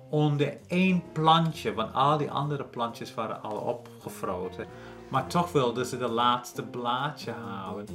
onder 0.10 0.57
één 0.67 1.03
plantje. 1.12 1.74
Want 1.74 1.93
al 1.93 2.17
die 2.17 2.31
andere 2.31 2.65
plantjes 2.65 3.13
waren 3.13 3.41
al 3.41 3.57
opgefroten. 3.57 4.67
Maar 5.10 5.27
toch 5.27 5.51
wilden 5.51 5.86
ze 5.86 5.98
de 5.98 6.10
laatste 6.10 6.63
blaadje 6.63 7.31
halen. 7.31 7.86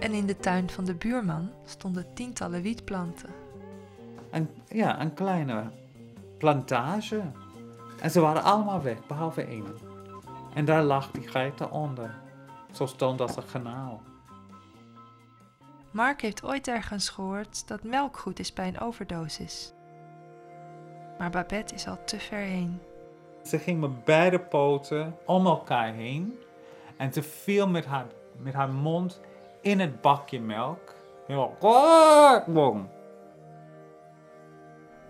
En 0.00 0.12
in 0.12 0.26
de 0.26 0.36
tuin 0.36 0.70
van 0.70 0.84
de 0.84 0.94
buurman 0.94 1.50
stonden 1.64 2.14
tientallen 2.14 2.62
wietplanten. 2.62 3.43
Een, 4.34 4.50
ja, 4.68 5.00
een 5.00 5.14
kleine 5.14 5.70
plantage. 6.38 7.22
En 8.00 8.10
ze 8.10 8.20
waren 8.20 8.42
allemaal 8.42 8.82
weg, 8.82 9.06
behalve 9.06 9.44
één. 9.44 9.66
En 10.54 10.64
daar 10.64 10.82
lag 10.82 11.10
die 11.10 11.28
geit 11.28 11.60
eronder. 11.60 12.14
Zo 12.72 12.86
stond 12.86 13.20
als 13.20 13.36
een 13.36 13.42
kanaal. 13.52 14.02
Mark 15.90 16.20
heeft 16.22 16.44
ooit 16.44 16.68
ergens 16.68 17.08
gehoord 17.08 17.68
dat 17.68 17.82
melk 17.82 18.16
goed 18.16 18.38
is 18.38 18.52
bij 18.52 18.68
een 18.68 18.80
overdosis. 18.80 19.72
Maar 21.18 21.30
Babette 21.30 21.74
is 21.74 21.86
al 21.86 21.98
te 22.04 22.18
ver 22.18 22.38
heen. 22.38 22.80
Ze 23.44 23.58
ging 23.58 23.80
met 23.80 24.04
beide 24.04 24.40
poten 24.40 25.16
om 25.26 25.46
elkaar 25.46 25.92
heen. 25.92 26.38
En 26.96 27.12
ze 27.12 27.22
viel 27.22 27.68
met 27.68 27.86
haar, 27.86 28.06
met 28.36 28.54
haar 28.54 28.68
mond 28.68 29.20
in 29.60 29.80
het 29.80 30.00
bakje 30.00 30.40
melk. 30.40 30.94
Heel 31.26 31.56
boom. 32.46 32.88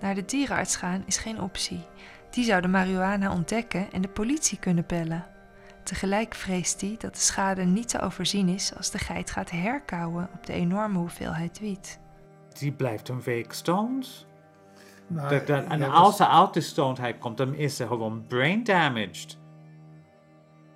Naar 0.04 0.14
de 0.14 0.24
dierenarts 0.24 0.76
gaan 0.76 1.02
is 1.06 1.16
geen 1.16 1.40
optie. 1.40 1.84
Die 2.30 2.44
zou 2.44 2.62
de 2.62 2.68
marihuana 2.68 3.32
ontdekken 3.32 3.92
en 3.92 4.02
de 4.02 4.08
politie 4.08 4.58
kunnen 4.58 4.84
bellen. 4.86 5.26
Tegelijk 5.82 6.34
vreest 6.34 6.80
hij 6.80 6.94
dat 6.98 7.14
de 7.14 7.20
schade 7.20 7.64
niet 7.64 7.88
te 7.88 8.00
overzien 8.00 8.48
is 8.48 8.76
als 8.76 8.90
de 8.90 8.98
geit 8.98 9.30
gaat 9.30 9.50
herkauwen 9.50 10.28
op 10.34 10.46
de 10.46 10.52
enorme 10.52 10.98
hoeveelheid 10.98 11.60
wiet. 11.60 12.00
Die 12.58 12.72
blijft 12.72 13.08
een 13.08 13.22
week 13.22 13.52
stoned. 13.52 14.26
Nou, 15.06 15.28
Dat- 15.28 15.46
dat- 15.46 15.64
en 15.66 15.78
ja, 15.78 15.86
als 15.88 16.16
ze 16.16 16.28
uit 16.28 16.54
de 16.54 16.60
stonedheid 16.60 17.18
komt, 17.18 17.36
dan 17.36 17.54
is 17.54 17.76
ze 17.76 17.86
gewoon 17.86 18.24
brain 18.26 18.64
damaged. 18.64 19.38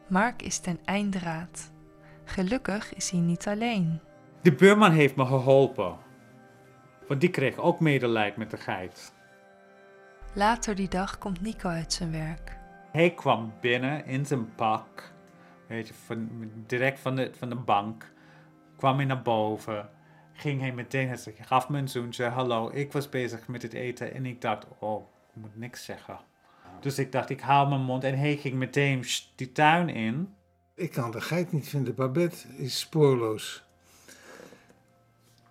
Mark 0.06 0.42
is 0.42 0.58
ten 0.58 0.78
einde 0.84 1.18
raad. 1.18 1.72
Gelukkig 2.24 2.94
is 2.94 3.10
hij 3.10 3.20
niet 3.20 3.46
alleen. 3.46 4.00
De 4.42 4.52
buurman 4.52 4.92
heeft 4.92 5.16
me 5.16 5.26
geholpen. 5.26 5.96
Want 7.08 7.20
die 7.20 7.30
kreeg 7.30 7.56
ook 7.56 7.80
medelijden 7.80 8.38
met 8.38 8.50
de 8.50 8.56
geit. 8.56 9.16
Later 10.38 10.74
die 10.74 10.88
dag 10.88 11.18
komt 11.18 11.40
Nico 11.40 11.68
uit 11.68 11.92
zijn 11.92 12.10
werk. 12.10 12.56
Hij 12.92 13.14
kwam 13.14 13.52
binnen 13.60 14.06
in 14.06 14.26
zijn 14.26 14.54
pak. 14.54 15.12
Weet 15.66 15.88
je, 15.88 15.94
van, 15.94 16.28
direct 16.66 17.00
van 17.00 17.16
de, 17.16 17.30
van 17.38 17.48
de 17.48 17.54
bank. 17.54 18.12
Kwam 18.76 18.96
hij 18.96 19.04
naar 19.04 19.22
boven. 19.22 19.88
Ging 20.32 20.60
hij 20.60 20.72
meteen, 20.72 21.08
hij 21.08 21.18
gaf 21.40 21.68
me 21.68 21.78
een 21.78 21.88
zoentje. 21.88 22.24
Hallo, 22.24 22.70
ik 22.70 22.92
was 22.92 23.08
bezig 23.08 23.48
met 23.48 23.62
het 23.62 23.72
eten. 23.72 24.14
En 24.14 24.26
ik 24.26 24.40
dacht, 24.40 24.66
oh, 24.78 25.08
ik 25.28 25.40
moet 25.40 25.56
niks 25.56 25.84
zeggen. 25.84 26.18
Dus 26.80 26.98
ik 26.98 27.12
dacht, 27.12 27.30
ik 27.30 27.40
haal 27.40 27.66
mijn 27.66 27.82
mond. 27.82 28.04
En 28.04 28.18
hij 28.18 28.36
ging 28.36 28.54
meteen 28.54 29.04
die 29.34 29.52
tuin 29.52 29.88
in. 29.88 30.34
Ik 30.74 30.92
kan 30.92 31.10
de 31.10 31.20
geit 31.20 31.52
niet 31.52 31.68
vinden. 31.68 31.94
Babette 31.94 32.48
is 32.56 32.78
spoorloos. 32.78 33.64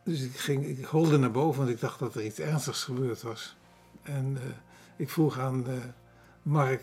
Dus 0.03 0.21
ik, 0.21 0.37
ging, 0.37 0.65
ik 0.65 0.85
holde 0.85 1.17
naar 1.17 1.31
boven, 1.31 1.59
want 1.59 1.73
ik 1.73 1.79
dacht 1.79 1.99
dat 1.99 2.15
er 2.15 2.25
iets 2.25 2.39
ernstigs 2.39 2.83
gebeurd 2.83 3.21
was. 3.21 3.55
En 4.03 4.37
eh, 4.37 4.66
ik 4.97 5.09
vroeg 5.09 5.39
aan 5.39 5.67
eh, 5.67 5.73
Mark 6.41 6.81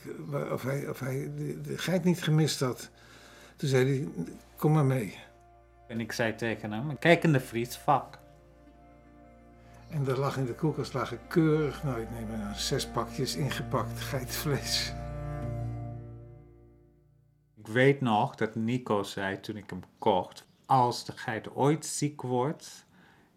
of 0.53 0.63
hij, 0.63 0.89
of 0.89 1.01
hij 1.01 1.31
de, 1.37 1.61
de 1.61 1.79
geit 1.79 2.05
niet 2.05 2.23
gemist 2.23 2.61
had. 2.61 2.91
Toen 3.57 3.69
zei 3.69 3.87
hij, 3.87 4.27
kom 4.57 4.73
maar 4.73 4.85
mee. 4.85 5.19
En 5.89 6.01
ik 6.01 6.13
zei 6.13 6.35
tegen 6.35 6.73
hem, 6.73 6.99
kijk 6.99 7.23
in 7.23 7.33
de 7.33 7.41
vriesvak. 7.41 8.19
En 9.89 10.09
er 10.09 10.19
lag 10.19 10.37
in 10.37 10.47
de 10.47 10.55
koelkast 10.55 10.95
lagen 10.95 11.19
keurig, 11.29 11.83
nou 11.83 12.01
ik 12.01 12.11
neem 12.11 12.41
aan, 12.41 12.55
zes 12.55 12.87
pakjes 12.87 13.37
ingepakt 13.37 14.01
geitvlees. 14.01 14.93
Ik 17.57 17.67
weet 17.67 18.01
nog 18.01 18.35
dat 18.35 18.55
Nico 18.55 19.03
zei 19.03 19.41
toen 19.41 19.57
ik 19.57 19.71
hem 19.71 19.83
kocht: 19.99 20.47
als 20.67 21.05
de 21.05 21.13
geit 21.13 21.55
ooit 21.55 21.87
ziek 21.87 22.23
wordt, 22.23 22.84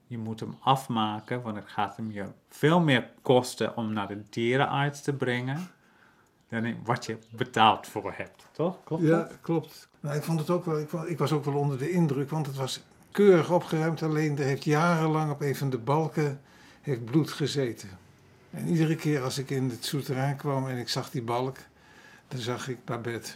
je 0.07 0.17
moet 0.17 0.39
hem 0.39 0.57
afmaken, 0.59 1.41
want 1.41 1.55
het 1.55 1.67
gaat 1.67 1.95
hem 1.97 2.11
je 2.11 2.25
veel 2.49 2.79
meer 2.79 3.09
kosten 3.21 3.77
om 3.77 3.93
naar 3.93 4.07
de 4.07 4.23
dierenarts 4.29 5.01
te 5.01 5.13
brengen 5.13 5.67
dan 6.49 6.75
wat 6.83 7.05
je 7.05 7.17
betaald 7.29 7.87
voor 7.87 8.13
hebt. 8.15 8.45
Toch? 8.51 8.83
Klopt 8.83 9.03
Ja, 9.03 9.17
dat? 9.17 9.37
klopt. 9.41 9.87
Nou, 9.99 10.15
ik 10.15 10.23
vond 10.23 10.39
het 10.39 10.49
ook 10.49 10.65
wel, 10.65 11.07
ik 11.07 11.17
was 11.17 11.31
ook 11.31 11.45
wel 11.45 11.55
onder 11.55 11.77
de 11.77 11.89
indruk, 11.91 12.29
want 12.29 12.45
het 12.45 12.55
was 12.55 12.83
keurig 13.11 13.51
opgeruimd. 13.51 14.03
Alleen 14.03 14.37
er 14.37 14.43
heeft 14.43 14.63
jarenlang 14.63 15.31
op 15.31 15.41
een 15.41 15.55
van 15.55 15.69
de 15.69 15.77
balken 15.77 16.41
heeft 16.81 17.05
bloed 17.05 17.31
gezeten. 17.31 17.89
En 18.51 18.67
iedere 18.67 18.95
keer 18.95 19.21
als 19.21 19.37
ik 19.37 19.49
in 19.49 19.69
het 19.69 19.85
souterrain 19.85 20.35
kwam 20.35 20.67
en 20.67 20.77
ik 20.77 20.89
zag 20.89 21.09
die 21.09 21.21
balk, 21.21 21.57
dan 22.27 22.39
zag 22.39 22.67
ik 22.69 22.85
Babette. 22.85 23.31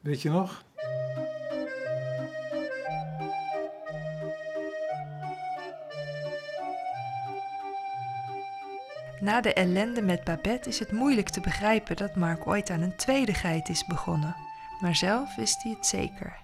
Weet 0.00 0.22
je 0.22 0.30
nog? 0.30 0.62
Na 9.28 9.40
de 9.40 9.52
ellende 9.52 10.02
met 10.02 10.24
Babette 10.24 10.68
is 10.68 10.78
het 10.78 10.92
moeilijk 10.92 11.28
te 11.28 11.40
begrijpen 11.40 11.96
dat 11.96 12.16
Mark 12.16 12.46
ooit 12.46 12.70
aan 12.70 12.80
een 12.80 12.96
tweede 12.96 13.34
geit 13.34 13.68
is 13.68 13.86
begonnen. 13.86 14.36
Maar 14.80 14.96
zelf 14.96 15.36
wist 15.36 15.62
hij 15.62 15.72
het 15.72 15.86
zeker. 15.86 16.36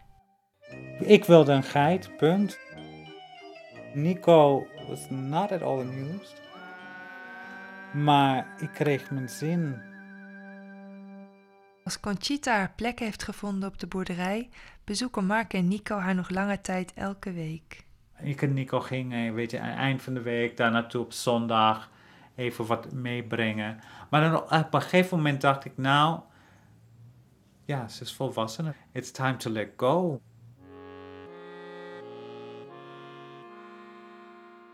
Ik 0.99 1.25
wilde 1.25 1.53
een 1.53 1.63
geit, 1.63 2.17
punt. 2.17 2.59
Nico 3.95 4.67
was 4.89 5.11
not 5.11 5.53
at 5.53 5.63
all 5.63 5.81
amused. 5.81 6.43
Maar 7.93 8.47
ik 8.59 8.71
kreeg 8.73 9.11
mijn 9.11 9.29
zin. 9.29 9.81
Als 11.85 12.01
Conchita 12.01 12.57
haar 12.57 12.73
plek 12.77 12.99
heeft 12.99 13.23
gevonden 13.23 13.69
op 13.69 13.79
de 13.79 13.87
boerderij, 13.87 14.49
bezoeken 14.85 15.27
Mark 15.27 15.53
en 15.55 15.69
Nico 15.69 15.97
haar 15.97 16.15
nog 16.15 16.31
lange 16.31 16.61
tijd 16.61 16.93
elke 16.95 17.33
week. 17.33 17.85
Ik 18.23 18.43
en 18.43 18.53
Nico 18.53 18.81
gingen, 18.81 19.35
weet 19.35 19.51
je, 19.51 19.61
aan 19.61 19.69
het 19.69 19.79
eind 19.79 20.03
van 20.03 20.15
de 20.15 20.23
week 20.23 20.57
daar 20.57 20.71
naartoe 20.71 21.03
op 21.03 21.13
zondag 21.13 21.93
even 22.35 22.67
wat 22.67 22.93
meebrengen. 22.93 23.81
Maar 24.11 24.31
dan 24.31 24.43
op 24.65 24.75
een 24.75 24.83
gegeven 24.83 25.17
moment 25.17 25.41
dacht 25.41 25.65
ik, 25.65 25.73
nou, 25.77 26.21
ja, 27.65 27.89
ze 27.89 28.03
is 28.03 28.15
volwassen. 28.15 28.75
It's 28.93 29.11
time 29.11 29.37
to 29.37 29.51
let 29.51 29.69
go. 29.77 30.21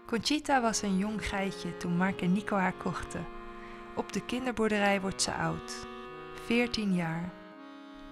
Conchita 0.06 0.60
was 0.60 0.82
een 0.82 0.96
jong 0.96 1.28
geitje 1.28 1.76
toen 1.76 1.96
Mark 1.96 2.20
en 2.20 2.32
Nico 2.32 2.56
haar 2.56 2.72
kochten. 2.72 3.26
Op 3.96 4.12
de 4.12 4.24
kinderboerderij 4.24 5.00
wordt 5.00 5.22
ze 5.22 5.32
oud. 5.32 5.86
14 6.44 6.94
jaar. 6.94 7.32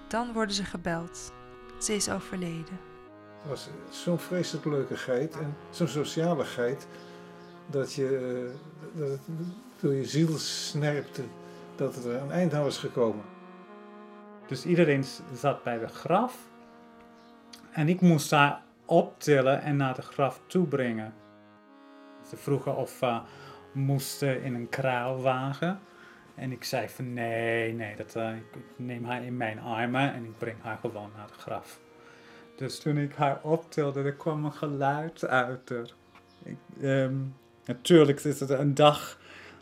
Dan 0.08 0.32
worden 0.32 0.54
ze 0.54 0.64
gebeld. 0.64 1.32
Ze 1.78 1.94
is 1.94 2.10
overleden. 2.10 2.78
Het 3.38 3.48
was 3.48 3.68
zo'n 3.90 4.18
vreselijk 4.18 4.64
leuke 4.64 4.96
geit 4.96 5.38
en 5.38 5.56
zo'n 5.70 5.88
sociale 5.88 6.44
geit 6.44 6.88
dat 7.70 7.94
je 7.94 8.50
dat 8.94 9.08
het 9.08 9.20
door 9.80 9.94
je 9.94 10.04
ziel 10.04 10.38
snerpte 10.38 11.22
dat 11.76 12.04
er 12.04 12.14
een 12.14 12.30
eind 12.30 12.54
aan 12.54 12.62
was 12.62 12.78
gekomen. 12.78 13.24
Dus 14.46 14.64
iedereen 14.64 15.04
zat 15.34 15.62
bij 15.62 15.78
de 15.78 15.88
graf. 15.88 16.48
En 17.72 17.88
ik 17.88 18.00
moest 18.00 18.30
haar 18.30 18.62
optillen 18.84 19.62
en 19.62 19.76
naar 19.76 19.94
de 19.94 20.02
graf 20.02 20.40
toe 20.46 20.66
brengen. 20.66 21.14
Ze 22.28 22.36
vroegen 22.36 22.76
of 22.76 23.00
we 23.00 23.20
moesten 23.72 24.42
in 24.42 24.54
een 24.54 24.68
kraalwagen. 24.68 25.80
En 26.34 26.52
ik 26.52 26.64
zei 26.64 26.88
van 26.88 27.12
nee, 27.12 27.72
nee, 27.72 27.96
dat, 27.96 28.16
eh, 28.16 28.36
ik 28.36 28.58
neem 28.76 29.04
haar 29.04 29.24
in 29.24 29.36
mijn 29.36 29.60
armen 29.60 30.12
en 30.12 30.24
ik 30.24 30.38
breng 30.38 30.62
haar 30.62 30.78
gewoon 30.80 31.10
naar 31.16 31.26
de 31.26 31.38
graf. 31.38 31.80
Dus 32.56 32.78
toen 32.78 32.98
ik 32.98 33.14
haar 33.14 33.40
optilde, 33.42 34.02
er 34.02 34.14
kwam 34.14 34.44
een 34.44 34.52
geluid 34.52 35.24
uit 35.24 35.68
haar. 35.68 35.90
Ik, 36.42 36.58
ehm, 36.80 37.14
natuurlijk 37.68 38.20
is 38.20 38.40
het 38.40 38.50
een 38.50 38.74
dag 38.74 39.18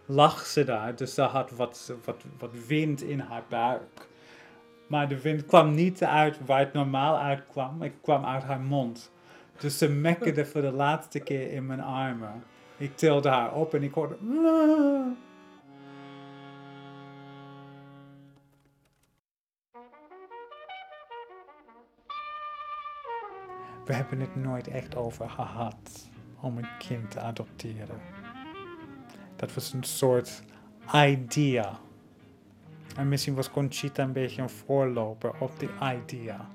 lag 0.06 0.46
ze 0.46 0.64
daar, 0.64 0.96
dus 0.96 1.14
ze 1.14 1.22
had 1.22 1.50
wat, 1.50 1.92
wat, 2.04 2.24
wat 2.38 2.66
wind 2.66 3.02
in 3.02 3.20
haar 3.20 3.44
buik. 3.48 4.08
Maar 4.86 5.08
de 5.08 5.20
wind 5.20 5.46
kwam 5.46 5.74
niet 5.74 6.04
uit 6.04 6.38
waar 6.46 6.58
het 6.58 6.72
normaal 6.72 7.18
uitkwam. 7.18 7.82
Het 7.82 7.92
kwam 8.02 8.24
uit 8.24 8.42
haar 8.42 8.60
mond. 8.60 9.12
Dus 9.58 9.78
ze 9.78 9.88
mekkerde 9.88 10.46
voor 10.46 10.60
de 10.60 10.72
laatste 10.72 11.20
keer 11.20 11.52
in 11.52 11.66
mijn 11.66 11.80
armen. 11.80 12.42
Ik 12.76 12.96
tilde 12.96 13.28
haar 13.28 13.54
op 13.54 13.74
en 13.74 13.82
ik 13.82 13.92
hoorde... 13.92 14.14
"Ah." 14.14 15.06
We 23.84 23.94
hebben 23.94 24.20
het 24.20 24.36
nooit 24.36 24.68
echt 24.68 24.96
over 24.96 25.30
gehad 25.30 26.08
om 26.40 26.58
een 26.58 26.68
kind 26.78 27.10
te 27.10 27.20
adopteren. 27.20 28.00
Dat 29.36 29.54
was 29.54 29.72
een 29.72 29.84
soort 29.84 30.42
idea. 30.94 31.78
En 32.96 33.08
misschien 33.08 33.34
was 33.34 33.50
Conchita 33.50 34.02
een 34.02 34.12
beetje 34.12 34.42
een 34.42 34.50
voorloper 34.50 35.32
op 35.38 35.58
die 35.58 35.70
idea. 35.94 36.48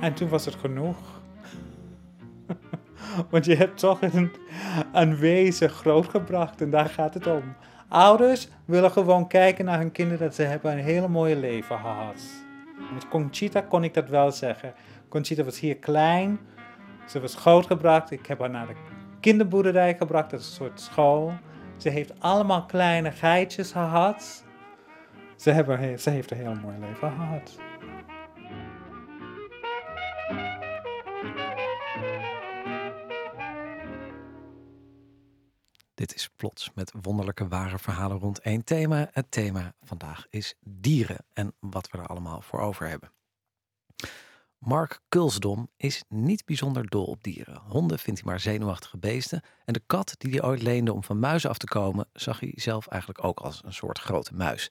En 0.00 0.14
toen 0.14 0.28
was 0.28 0.44
het 0.44 0.54
genoeg. 0.54 1.20
Want 3.30 3.44
je 3.44 3.54
hebt 3.54 3.78
toch 3.78 4.02
een, 4.02 4.30
een 4.92 5.16
wezen 5.16 5.70
grootgebracht 5.70 6.60
en 6.60 6.70
daar 6.70 6.88
gaat 6.88 7.14
het 7.14 7.26
om. 7.26 7.54
Ouders 7.88 8.48
willen 8.64 8.90
gewoon 8.90 9.28
kijken 9.28 9.64
naar 9.64 9.78
hun 9.78 9.92
kinderen 9.92 10.26
dat 10.26 10.34
ze 10.34 10.42
hebben 10.42 10.72
een 10.72 10.84
hele 10.84 11.08
mooie 11.08 11.36
leven 11.36 11.78
gehad. 11.78 12.22
Met 12.94 13.08
Conchita 13.08 13.60
kon 13.60 13.84
ik 13.84 13.94
dat 13.94 14.08
wel 14.08 14.30
zeggen. 14.30 14.74
Conchita 15.08 15.44
was 15.44 15.60
hier 15.60 15.76
klein, 15.76 16.38
ze 17.10 17.20
was 17.20 17.34
grootgebracht. 17.34 18.10
Ik 18.10 18.26
heb 18.26 18.38
haar 18.38 18.50
naar 18.50 18.66
de 18.66 18.74
kinderboerderij 19.20 19.96
gebracht, 19.96 20.30
dat 20.30 20.40
is 20.40 20.46
een 20.46 20.52
soort 20.52 20.80
school. 20.80 21.32
Ze 21.76 21.88
heeft 21.88 22.20
allemaal 22.20 22.66
kleine 22.66 23.12
geitjes 23.12 23.72
gehad. 23.72 24.44
Ze, 25.36 25.50
hebben, 25.50 26.00
ze 26.00 26.10
heeft 26.10 26.30
een 26.30 26.36
heel 26.36 26.54
mooi 26.54 26.78
leven 26.78 27.10
gehad. 27.10 27.58
Dit 35.94 36.14
is 36.14 36.28
Plots 36.36 36.70
met 36.74 36.92
wonderlijke 37.02 37.48
ware 37.48 37.78
verhalen 37.78 38.18
rond 38.18 38.40
één 38.40 38.64
thema. 38.64 39.08
Het 39.12 39.30
thema 39.30 39.74
vandaag 39.82 40.26
is 40.28 40.54
dieren 40.60 41.24
en 41.32 41.54
wat 41.58 41.90
we 41.90 41.98
er 41.98 42.06
allemaal 42.06 42.40
voor 42.40 42.60
over 42.60 42.88
hebben. 42.88 43.10
Mark 44.60 45.00
Kulsdom 45.08 45.70
is 45.76 46.04
niet 46.08 46.44
bijzonder 46.44 46.88
dol 46.88 47.04
op 47.04 47.22
dieren. 47.22 47.56
Honden 47.56 47.98
vindt 47.98 48.20
hij 48.20 48.30
maar 48.30 48.40
zenuwachtige 48.40 48.98
beesten. 48.98 49.42
En 49.64 49.72
de 49.72 49.82
kat 49.86 50.14
die 50.18 50.30
hij 50.30 50.42
ooit 50.42 50.62
leende 50.62 50.92
om 50.92 51.04
van 51.04 51.18
muizen 51.18 51.50
af 51.50 51.58
te 51.58 51.66
komen, 51.66 52.08
zag 52.12 52.40
hij 52.40 52.52
zelf 52.54 52.86
eigenlijk 52.86 53.24
ook 53.24 53.40
als 53.40 53.64
een 53.64 53.72
soort 53.72 53.98
grote 53.98 54.34
muis. 54.34 54.70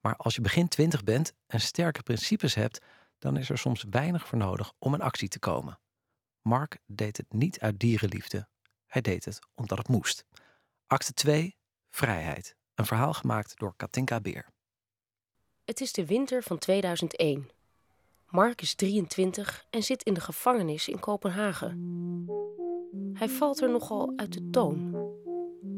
Maar 0.00 0.16
als 0.16 0.34
je 0.34 0.40
begin 0.40 0.68
twintig 0.68 1.04
bent 1.04 1.32
en 1.46 1.60
sterke 1.60 2.02
principes 2.02 2.54
hebt, 2.54 2.84
dan 3.18 3.36
is 3.36 3.50
er 3.50 3.58
soms 3.58 3.84
weinig 3.90 4.26
voor 4.26 4.38
nodig 4.38 4.72
om 4.78 4.94
in 4.94 5.00
actie 5.00 5.28
te 5.28 5.38
komen. 5.38 5.78
Mark 6.42 6.78
deed 6.86 7.16
het 7.16 7.32
niet 7.32 7.60
uit 7.60 7.80
dierenliefde. 7.80 8.48
Hij 8.86 9.02
deed 9.02 9.24
het 9.24 9.38
omdat 9.54 9.78
het 9.78 9.88
moest. 9.88 10.24
Acte 10.86 11.12
2, 11.12 11.56
Vrijheid. 11.90 12.56
Een 12.74 12.86
verhaal 12.86 13.14
gemaakt 13.14 13.58
door 13.58 13.76
Katinka 13.76 14.20
Beer. 14.20 14.46
Het 15.64 15.80
is 15.80 15.92
de 15.92 16.06
winter 16.06 16.42
van 16.42 16.58
2001. 16.58 17.56
Mark 18.30 18.62
is 18.62 18.74
23 18.74 19.66
en 19.70 19.82
zit 19.82 20.02
in 20.02 20.14
de 20.14 20.20
gevangenis 20.20 20.88
in 20.88 21.00
Kopenhagen. 21.00 21.78
Hij 23.12 23.28
valt 23.28 23.62
er 23.62 23.70
nogal 23.70 24.12
uit 24.16 24.32
de 24.32 24.50
toon. 24.50 24.94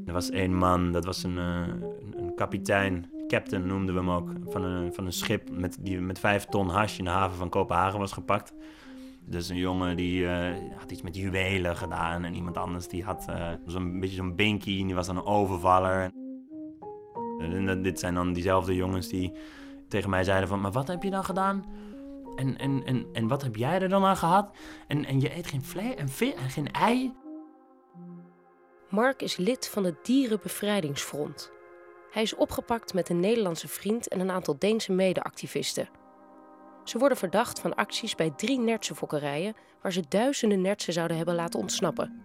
Er 0.05 0.13
was 0.13 0.31
één 0.31 0.55
man, 0.55 0.93
dat 0.93 1.05
was 1.05 1.23
een, 1.23 1.37
uh, 1.37 1.67
een 2.17 2.35
kapitein, 2.35 3.11
captain 3.27 3.67
noemden 3.67 3.95
we 3.95 4.01
hem 4.01 4.11
ook, 4.11 4.31
van 4.49 4.63
een, 4.63 4.95
van 4.95 5.07
een 5.07 5.13
schip 5.13 5.51
met, 5.51 5.77
die 5.81 6.01
met 6.01 6.19
vijf 6.19 6.45
ton 6.45 6.69
hash 6.69 6.99
in 6.99 7.05
de 7.05 7.11
haven 7.11 7.37
van 7.37 7.49
Kopenhagen 7.49 7.99
was 7.99 8.13
gepakt. 8.13 8.55
Dus 9.25 9.49
een 9.49 9.57
jongen 9.57 9.97
die 9.97 10.23
uh, 10.23 10.49
had 10.77 10.91
iets 10.91 11.03
met 11.03 11.17
juwelen 11.17 11.77
gedaan 11.77 12.25
en 12.25 12.35
iemand 12.35 12.57
anders 12.57 12.89
die 12.89 13.05
had 13.05 13.27
uh, 13.31 13.49
zo'n 13.67 14.01
beetje 14.01 14.17
zo'n 14.17 14.37
binky 14.37 14.81
en 14.81 14.87
die 14.87 14.95
was 14.95 15.07
dan 15.07 15.17
een 15.17 15.25
overvaller. 15.25 16.11
En 17.39 17.83
dit 17.83 17.99
zijn 17.99 18.15
dan 18.15 18.33
diezelfde 18.33 18.75
jongens 18.75 19.09
die 19.09 19.33
tegen 19.89 20.11
mij 20.11 20.25
zeiden 20.25 20.49
van, 20.49 20.61
maar 20.61 20.73
wat 20.73 20.89
heb 20.89 21.03
je 21.03 21.11
dan 21.11 21.25
gedaan? 21.25 21.65
En, 22.41 22.59
en, 22.59 22.85
en, 22.85 23.07
en 23.13 23.29
wat 23.29 23.43
heb 23.43 23.57
jij 23.57 23.81
er 23.81 23.89
dan 23.89 24.05
aan 24.05 24.17
gehad? 24.17 24.57
En, 24.87 25.05
en 25.05 25.21
je 25.21 25.37
eet 25.37 25.47
geen 25.47 25.65
vlees 25.65 25.95
en 25.95 26.09
en 26.37 26.51
geen 26.51 26.73
ei? 26.73 27.13
Mark 28.89 29.23
is 29.23 29.37
lid 29.37 29.69
van 29.69 29.85
het 29.85 30.05
Dierenbevrijdingsfront. 30.05 31.53
Hij 32.11 32.23
is 32.23 32.35
opgepakt 32.35 32.95
met 32.95 33.09
een 33.09 33.21
Nederlandse 33.21 33.69
vriend 33.69 34.09
en 34.09 34.21
een 34.21 34.31
aantal 34.31 34.59
Deense 34.59 34.93
mede-activisten. 34.93 35.89
Ze 36.85 36.99
worden 36.99 37.19
verdacht 37.19 37.61
van 37.61 37.75
acties 37.75 38.15
bij 38.15 38.31
drie 38.31 38.59
nertsenfokkerijen 38.59 39.55
waar 39.83 39.93
ze 39.93 40.03
duizenden 40.09 40.61
nertsen 40.61 40.93
zouden 40.93 41.17
hebben 41.17 41.35
laten 41.35 41.61
ontsnappen. 41.61 42.23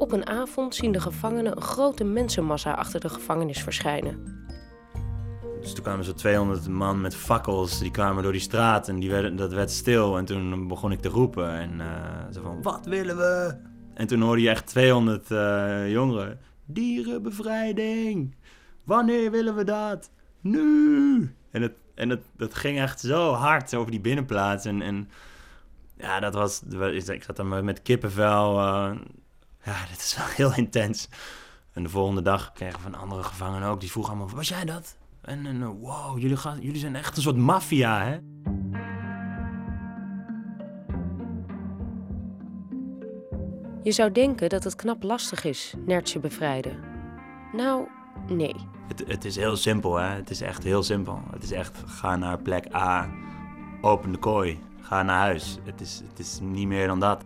Op 0.00 0.12
een 0.12 0.26
avond 0.26 0.74
zien 0.74 0.92
de 0.92 1.00
gevangenen 1.00 1.56
een 1.56 1.62
grote 1.62 2.04
mensenmassa 2.04 2.72
achter 2.72 3.00
de 3.00 3.08
gevangenis 3.08 3.62
verschijnen. 3.62 4.46
Dus 5.60 5.72
toen 5.72 5.82
kwamen 5.82 6.04
zo 6.04 6.12
200 6.12 6.68
man 6.68 7.00
met 7.00 7.16
fakkels, 7.16 7.78
die 7.78 7.90
kwamen 7.90 8.22
door 8.22 8.32
die 8.32 8.40
straat 8.40 8.88
en 8.88 9.00
die 9.00 9.10
werden, 9.10 9.36
dat 9.36 9.52
werd 9.52 9.70
stil. 9.70 10.16
En 10.16 10.24
toen 10.24 10.68
begon 10.68 10.92
ik 10.92 11.00
te 11.00 11.08
roepen 11.08 11.50
en 11.50 11.78
uh, 11.78 12.42
van, 12.42 12.62
wat 12.62 12.86
willen 12.86 13.16
we? 13.16 13.56
En 13.94 14.06
toen 14.06 14.20
hoorde 14.20 14.42
je 14.42 14.50
echt 14.50 14.66
200 14.66 15.30
uh, 15.30 15.90
jongeren, 15.90 16.40
dierenbevrijding, 16.64 18.34
wanneer 18.84 19.30
willen 19.30 19.54
we 19.54 19.64
dat? 19.64 20.10
Nu! 20.40 21.34
En, 21.50 21.62
het, 21.62 21.72
en 21.94 22.08
het, 22.10 22.22
dat 22.36 22.54
ging 22.54 22.78
echt 22.78 23.00
zo 23.00 23.32
hard 23.32 23.74
over 23.74 23.90
die 23.90 24.00
binnenplaats 24.00 24.64
en... 24.64 24.82
en 24.82 25.08
ja, 25.96 26.20
dat 26.20 26.34
was. 26.34 26.62
Ik 27.06 27.22
zat 27.22 27.36
dan 27.36 27.64
met 27.64 27.82
kippenvel. 27.82 28.58
Uh, 28.58 28.90
ja, 29.64 29.86
dit 29.90 29.98
is 29.98 30.16
wel 30.16 30.26
heel 30.40 30.54
intens. 30.54 31.08
En 31.72 31.82
de 31.82 31.88
volgende 31.88 32.22
dag 32.22 32.52
kregen 32.52 32.76
we 32.76 32.82
van 32.82 32.94
andere 32.94 33.22
gevangenen 33.22 33.68
ook. 33.68 33.80
Die 33.80 33.90
vroegen 33.90 34.12
allemaal, 34.12 34.34
was 34.34 34.48
jij 34.48 34.64
dat? 34.64 34.96
En, 35.20 35.46
en 35.46 35.66
wow, 35.66 36.18
jullie, 36.18 36.36
gaan, 36.36 36.60
jullie 36.60 36.80
zijn 36.80 36.96
echt 36.96 37.16
een 37.16 37.22
soort 37.22 37.36
maffia, 37.36 38.04
hè? 38.04 38.18
Je 43.82 43.92
zou 43.92 44.12
denken 44.12 44.48
dat 44.48 44.64
het 44.64 44.76
knap 44.76 45.02
lastig 45.02 45.44
is, 45.44 45.74
nertje 45.86 46.18
bevrijden. 46.18 46.78
Nou, 47.52 47.88
nee. 48.28 48.54
Het, 48.88 49.04
het 49.06 49.24
is 49.24 49.36
heel 49.36 49.56
simpel, 49.56 49.96
hè. 49.96 50.08
Het 50.08 50.30
is 50.30 50.40
echt 50.40 50.62
heel 50.62 50.82
simpel. 50.82 51.22
Het 51.30 51.42
is 51.42 51.52
echt, 51.52 51.82
ga 51.86 52.16
naar 52.16 52.38
plek 52.38 52.74
A, 52.74 53.10
open 53.80 54.12
de 54.12 54.18
kooi, 54.18 54.58
ga 54.80 55.02
naar 55.02 55.18
huis. 55.18 55.58
Het 55.64 55.80
is, 55.80 56.02
het 56.08 56.18
is 56.18 56.38
niet 56.42 56.66
meer 56.66 56.86
dan 56.86 57.00
dat 57.00 57.24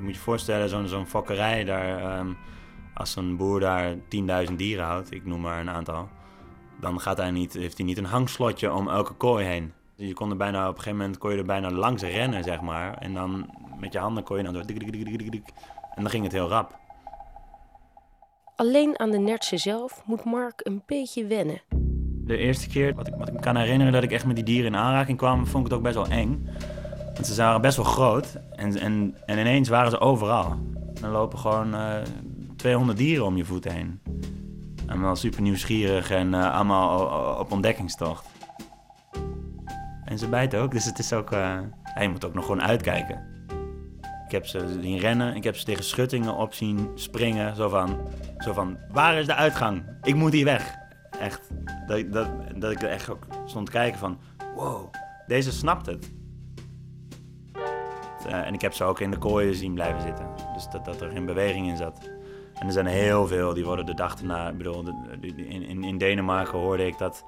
je 0.00 0.06
moet 0.06 0.14
je 0.14 0.20
voorstellen, 0.20 0.68
zo'n 0.68 0.88
zo'n 0.88 1.06
fokkerij, 1.06 1.64
daar, 1.64 2.18
um, 2.18 2.36
als 2.94 3.12
zo'n 3.12 3.36
boer 3.36 3.60
daar 3.60 3.94
10.000 4.48 4.56
dieren 4.56 4.84
houdt, 4.84 5.12
ik 5.12 5.26
noem 5.26 5.40
maar 5.40 5.60
een 5.60 5.70
aantal, 5.70 6.08
dan 6.80 7.00
gaat 7.00 7.16
hij 7.16 7.30
niet, 7.30 7.52
heeft 7.52 7.76
hij 7.76 7.86
niet 7.86 7.98
een 7.98 8.04
hangslotje 8.04 8.72
om 8.72 8.88
elke 8.88 9.14
kooi 9.14 9.44
heen. 9.46 9.72
Je 9.96 10.12
kon 10.12 10.30
er 10.30 10.36
bijna, 10.36 10.62
op 10.62 10.68
een 10.68 10.76
gegeven 10.76 10.98
moment 10.98 11.18
kon 11.18 11.30
je 11.30 11.36
er 11.36 11.44
bijna 11.44 11.70
langs 11.70 12.02
rennen, 12.02 12.44
zeg 12.44 12.60
maar. 12.60 12.98
En 12.98 13.14
dan 13.14 13.50
met 13.80 13.92
je 13.92 13.98
handen 13.98 14.22
kon 14.22 14.36
je 14.36 14.42
dan 14.42 14.52
door. 14.52 14.62
En 14.62 16.02
dan 16.02 16.10
ging 16.10 16.24
het 16.24 16.32
heel 16.32 16.48
rap. 16.48 16.78
Alleen 18.56 18.98
aan 18.98 19.10
de 19.10 19.18
nertsen 19.18 19.58
zelf 19.58 20.02
moet 20.06 20.24
Mark 20.24 20.60
een 20.62 20.82
beetje 20.86 21.26
wennen. 21.26 21.62
De 22.24 22.36
eerste 22.36 22.68
keer, 22.68 22.94
wat 22.94 23.06
ik, 23.06 23.14
wat 23.14 23.28
ik 23.28 23.34
me 23.34 23.40
kan 23.40 23.56
herinneren 23.56 23.92
dat 23.92 24.02
ik 24.02 24.12
echt 24.12 24.26
met 24.26 24.36
die 24.36 24.44
dieren 24.44 24.72
in 24.72 24.78
aanraking 24.78 25.18
kwam, 25.18 25.46
vond 25.46 25.64
ik 25.64 25.70
het 25.70 25.78
ook 25.78 25.84
best 25.84 25.94
wel 25.94 26.18
eng. 26.18 26.48
Ze 27.26 27.36
waren 27.36 27.60
best 27.60 27.76
wel 27.76 27.84
groot 27.84 28.38
en, 28.52 28.78
en, 28.78 29.16
en 29.26 29.38
ineens 29.38 29.68
waren 29.68 29.90
ze 29.90 30.00
overal. 30.00 30.56
Dan 31.00 31.10
lopen 31.10 31.38
gewoon 31.38 31.74
uh, 31.74 32.00
eh, 32.00 32.06
200 32.56 32.98
dieren 32.98 33.24
om 33.24 33.36
je 33.36 33.44
voeten 33.44 33.72
heen. 33.72 34.00
Allemaal 34.86 35.16
super 35.16 35.42
nieuwsgierig 35.42 36.10
en 36.10 36.34
allemaal 36.34 37.36
op 37.38 37.52
ontdekkingstocht. 37.52 38.26
En 40.04 40.18
ze 40.18 40.28
bijten 40.28 40.60
ook, 40.60 40.70
dus 40.72 40.84
het 40.84 40.98
is 40.98 41.12
ook... 41.12 41.32
Uh, 41.32 41.58
je 42.00 42.08
moet 42.08 42.24
ook 42.24 42.34
nog 42.34 42.44
gewoon 42.44 42.62
uitkijken. 42.62 43.28
Ik 44.24 44.30
heb 44.30 44.46
ze 44.46 44.78
zien 44.80 44.98
rennen, 44.98 45.36
ik 45.36 45.44
heb 45.44 45.56
ze 45.56 45.64
tegen 45.64 45.84
schuttingen 45.84 46.34
op 46.34 46.54
zien 46.54 46.90
springen. 46.94 47.56
Zo 47.56 47.68
van, 47.68 47.98
zo 48.38 48.52
van 48.52 48.78
waar 48.92 49.18
is 49.18 49.26
de 49.26 49.34
uitgang? 49.34 49.82
Ik 50.02 50.14
moet 50.14 50.32
hier 50.32 50.44
weg. 50.44 50.74
Echt, 51.20 51.40
dat, 51.86 52.12
dat, 52.12 52.28
dat 52.56 52.70
ik 52.70 52.82
er 52.82 52.88
echt 52.88 53.10
ook 53.10 53.26
stond 53.46 53.66
te 53.66 53.72
kijken 53.72 53.98
van... 53.98 54.18
Wow, 54.54 54.90
deze 55.26 55.52
snapt 55.52 55.86
het. 55.86 56.10
Uh, 58.26 58.46
en 58.46 58.54
ik 58.54 58.60
heb 58.60 58.72
ze 58.72 58.84
ook 58.84 59.00
in 59.00 59.10
de 59.10 59.18
kooien 59.18 59.54
zien 59.54 59.74
blijven 59.74 60.00
zitten. 60.02 60.26
Dus 60.54 60.68
dat, 60.68 60.84
dat 60.84 61.00
er 61.00 61.10
geen 61.10 61.26
beweging 61.26 61.68
in 61.68 61.76
zat. 61.76 62.10
En 62.54 62.66
er 62.66 62.72
zijn 62.72 62.86
heel 62.86 63.26
veel 63.26 63.54
die 63.54 63.64
worden 63.64 63.86
de 63.86 63.94
dag 63.94 64.18
erna. 64.18 64.48
Ik 64.48 64.56
bedoel, 64.56 64.84
in, 65.20 65.62
in, 65.62 65.84
in 65.84 65.98
Denemarken 65.98 66.58
hoorde 66.58 66.86
ik 66.86 66.98
dat 66.98 67.24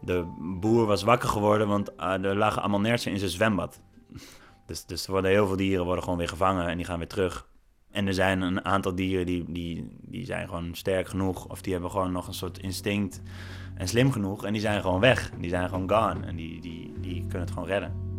de 0.00 0.24
boer 0.38 0.86
was 0.86 1.02
wakker 1.02 1.28
geworden, 1.28 1.68
want 1.68 1.90
uh, 1.98 2.24
er 2.24 2.36
lagen 2.36 2.60
allemaal 2.60 2.80
nertsen 2.80 3.12
in 3.12 3.18
zijn 3.18 3.30
zwembad. 3.30 3.80
Dus, 4.66 4.86
dus 4.86 5.04
er 5.06 5.12
worden 5.12 5.30
heel 5.30 5.46
veel 5.46 5.56
dieren 5.56 5.84
worden 5.84 6.04
gewoon 6.04 6.18
weer 6.18 6.28
gevangen 6.28 6.68
en 6.68 6.76
die 6.76 6.86
gaan 6.86 6.98
weer 6.98 7.08
terug. 7.08 7.46
En 7.90 8.06
er 8.06 8.14
zijn 8.14 8.40
een 8.40 8.64
aantal 8.64 8.94
dieren 8.94 9.26
die, 9.26 9.44
die, 9.52 9.96
die 10.00 10.24
zijn 10.24 10.48
gewoon 10.48 10.74
sterk 10.74 11.08
genoeg. 11.08 11.46
Of 11.46 11.62
die 11.62 11.72
hebben 11.72 11.90
gewoon 11.90 12.12
nog 12.12 12.26
een 12.26 12.34
soort 12.34 12.58
instinct 12.58 13.22
en 13.74 13.88
slim 13.88 14.12
genoeg. 14.12 14.44
En 14.44 14.52
die 14.52 14.62
zijn 14.62 14.80
gewoon 14.80 15.00
weg. 15.00 15.30
Die 15.38 15.50
zijn 15.50 15.68
gewoon 15.68 15.90
gone. 15.90 16.26
En 16.26 16.36
die, 16.36 16.60
die, 16.60 16.92
die 17.00 17.20
kunnen 17.20 17.40
het 17.40 17.50
gewoon 17.50 17.68
redden. 17.68 18.09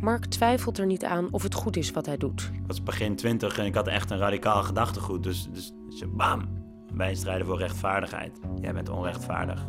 Mark 0.00 0.24
twijfelt 0.24 0.78
er 0.78 0.86
niet 0.86 1.04
aan 1.04 1.28
of 1.30 1.42
het 1.42 1.54
goed 1.54 1.76
is 1.76 1.90
wat 1.90 2.06
hij 2.06 2.16
doet. 2.16 2.50
Ik 2.54 2.66
was 2.66 2.82
begin 2.82 3.16
twintig 3.16 3.58
en 3.58 3.66
ik 3.66 3.74
had 3.74 3.86
echt 3.86 4.10
een 4.10 4.18
radicaal 4.18 4.62
gedachtegoed. 4.62 5.22
Dus, 5.22 5.48
dus, 5.52 5.72
dus 5.88 6.04
bam, 6.08 6.48
wij 6.94 7.14
strijden 7.14 7.46
voor 7.46 7.58
rechtvaardigheid. 7.58 8.38
Jij 8.60 8.72
bent 8.72 8.88
onrechtvaardig. 8.88 9.66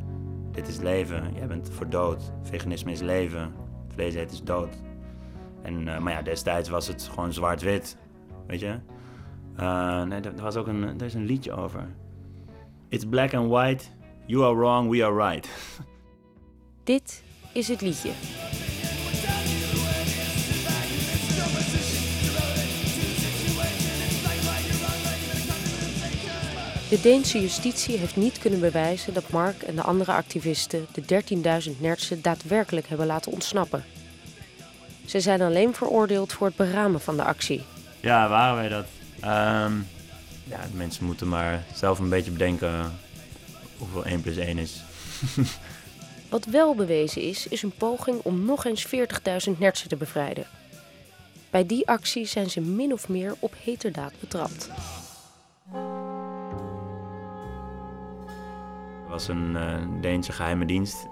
Dit 0.52 0.68
is 0.68 0.78
leven, 0.78 1.34
jij 1.36 1.48
bent 1.48 1.70
voor 1.70 1.90
dood. 1.90 2.32
Veganisme 2.44 2.92
is 2.92 3.02
leven, 3.02 3.54
vlees 3.88 4.14
eten 4.14 4.36
is 4.36 4.44
dood. 4.44 4.76
En, 5.62 5.88
uh, 5.88 6.00
maar 6.00 6.14
ja, 6.14 6.22
destijds 6.22 6.70
was 6.70 6.88
het 6.88 7.10
gewoon 7.14 7.34
zwart-wit, 7.34 7.98
weet 8.48 8.60
je. 8.60 8.80
Uh, 9.60 10.04
nee, 10.04 10.22
er 10.22 10.42
was 10.42 10.56
ook 10.56 10.68
een, 10.68 10.84
er 10.84 11.06
is 11.06 11.14
een 11.14 11.26
liedje 11.26 11.54
over. 11.54 11.88
It's 12.88 13.06
black 13.06 13.34
and 13.34 13.50
white, 13.50 13.86
you 14.26 14.44
are 14.44 14.56
wrong, 14.56 14.90
we 14.90 15.06
are 15.06 15.30
right. 15.30 15.50
Dit 16.84 17.24
is 17.54 17.68
het 17.68 17.82
liedje. 17.82 18.12
De 26.90 27.02
Deense 27.02 27.42
justitie 27.42 27.98
heeft 27.98 28.16
niet 28.16 28.40
kunnen 28.40 28.60
bewijzen 28.60 29.14
dat 29.14 29.30
Mark 29.30 29.62
en 29.62 29.76
de 29.76 29.82
andere 29.82 30.12
activisten 30.12 30.88
de 30.92 31.24
13.000 31.74 31.80
nertsen 31.80 32.22
daadwerkelijk 32.22 32.88
hebben 32.88 33.08
laten 33.08 33.32
ontsnappen. 33.32 33.84
Ze 35.06 35.20
zijn 35.20 35.42
alleen 35.42 35.74
veroordeeld 35.74 36.34
voor 36.34 36.48
het 36.48 36.56
beramen 36.56 37.02
van 37.02 37.16
de 37.16 37.24
actie. 37.24 37.64
Ja, 38.00 38.30
waren 38.30 38.56
wij 38.56 38.70
dat? 38.70 38.86
Um, 39.16 39.88
ja, 40.44 40.60
mensen 40.74 41.06
moeten 41.06 41.28
maar 41.28 41.64
zelf 41.76 42.00
een 42.00 42.10
beetje 42.10 42.32
bedenken 42.32 43.00
hoeveel 43.78 44.06
1 44.06 44.22
plus 44.22 44.38
1 44.38 44.58
is. 44.58 44.84
Wat 46.30 46.46
wel 46.46 46.76
bewezen 46.76 47.22
is, 47.22 47.48
is 47.48 47.64
een 47.64 47.78
poging 47.78 48.20
om 48.24 48.46
nog 48.46 48.66
eens 48.66 48.88
40.000 48.88 49.58
nertsen 49.58 49.90
te 49.90 49.96
bevrijden. 49.96 50.48
Bij 51.50 51.66
die 51.66 51.88
actie 51.88 52.26
zijn 52.26 52.50
ze 52.50 52.62
min 52.62 52.94
of 52.94 53.10
meer 53.10 53.36
op 53.40 53.54
heterdaad 53.64 54.14
betrapt. 54.20 54.70
Het 59.10 59.18
was 59.18 59.28
een 59.28 59.56
uh, 59.56 60.02
Deense 60.02 60.32
geheime 60.32 60.66
dienst 60.66 61.08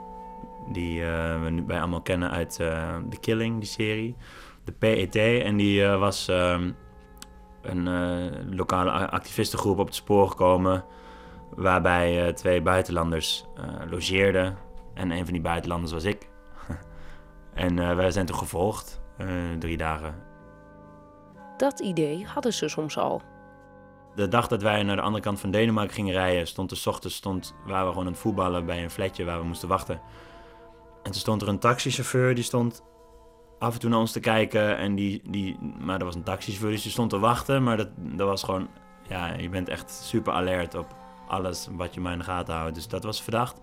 die 0.68 1.00
uh, 1.00 1.42
we 1.42 1.50
nu 1.50 1.64
bij 1.64 1.80
allemaal 1.80 2.02
kennen 2.02 2.32
uit 2.32 2.58
uh, 2.62 2.96
The 3.10 3.18
Killing, 3.20 3.60
die 3.60 3.70
serie. 3.70 4.16
De 4.64 4.72
PET. 4.72 5.16
En 5.16 5.58
die 5.58 5.88
was 5.88 6.28
ehm, 6.28 6.72
een 7.62 8.56
lokale 8.56 8.92
activistengroep 8.92 9.80
op 9.80 9.86
het 9.86 9.96
spoor 9.96 10.30
gekomen... 10.30 10.86
waarbij 11.56 12.34
twee 12.34 12.62
buitenlanders 12.62 13.46
logeerden. 13.90 14.58
En 14.94 15.12
een 15.12 15.24
van 15.24 15.34
die 15.34 15.42
buitenlanders 15.42 15.92
was 15.92 16.04
ik. 16.04 16.30
en 17.54 17.96
wij 17.96 18.12
zijn 18.12 18.26
toen 18.26 18.38
gevolgd, 18.38 19.02
drie 19.60 19.78
dagen. 19.78 20.16
Dat 21.58 21.80
idee 21.80 22.26
hadden 22.26 22.54
ze 22.54 22.68
soms 22.68 22.98
al 22.98 23.22
de 24.18 24.28
dag 24.28 24.48
dat 24.48 24.62
wij 24.62 24.84
naar 24.84 24.96
de 24.96 25.02
andere 25.02 25.24
kant 25.24 25.40
van 25.40 25.52
Denemarken 25.52 25.94
gingen 25.94 26.14
rijden, 26.14 26.48
stond 26.48 26.70
de 26.70 26.90
ochtends 26.90 27.16
stond, 27.16 27.56
waren 27.66 27.86
we 27.86 27.90
gewoon 27.90 28.06
aan 28.06 28.12
het 28.12 28.22
voetballen 28.22 28.66
bij 28.66 28.84
een 28.84 28.90
flatje 28.90 29.26
waar 29.26 29.40
we 29.40 29.46
moesten 29.46 29.68
wachten. 29.68 30.02
En 31.04 31.12
toen 31.12 31.22
stond 31.22 31.42
er 31.42 31.48
een 31.48 31.60
taxichauffeur, 31.60 32.36
die 32.36 32.44
stond 32.44 32.84
af 33.60 33.74
en 33.74 33.80
toe 33.80 33.90
naar 33.90 34.00
ons 34.00 34.12
te 34.12 34.20
kijken. 34.20 34.78
En 34.78 34.96
die, 34.96 35.22
die, 35.30 35.58
maar 35.80 35.98
dat 35.98 36.08
was 36.08 36.16
een 36.16 36.24
taxichauffeur, 36.24 36.72
dus 36.72 36.82
die 36.82 36.92
stond 36.92 37.10
te 37.10 37.20
wachten. 37.20 37.64
Maar 37.64 37.78
dat, 37.78 37.90
dat 37.96 38.28
was 38.28 38.44
gewoon, 38.44 38.68
ja, 39.08 39.34
je 39.34 39.50
bent 39.50 39.70
echt 39.70 39.92
super 39.92 40.34
alert 40.34 40.76
op 40.76 40.96
alles 41.28 41.68
wat 41.72 41.94
je 41.94 42.00
maar 42.00 42.12
in 42.12 42.20
de 42.20 42.24
gaten 42.24 42.56
houdt. 42.56 42.76
Dus 42.76 42.88
dat 42.88 43.04
was 43.04 43.22
verdacht. 43.22 43.60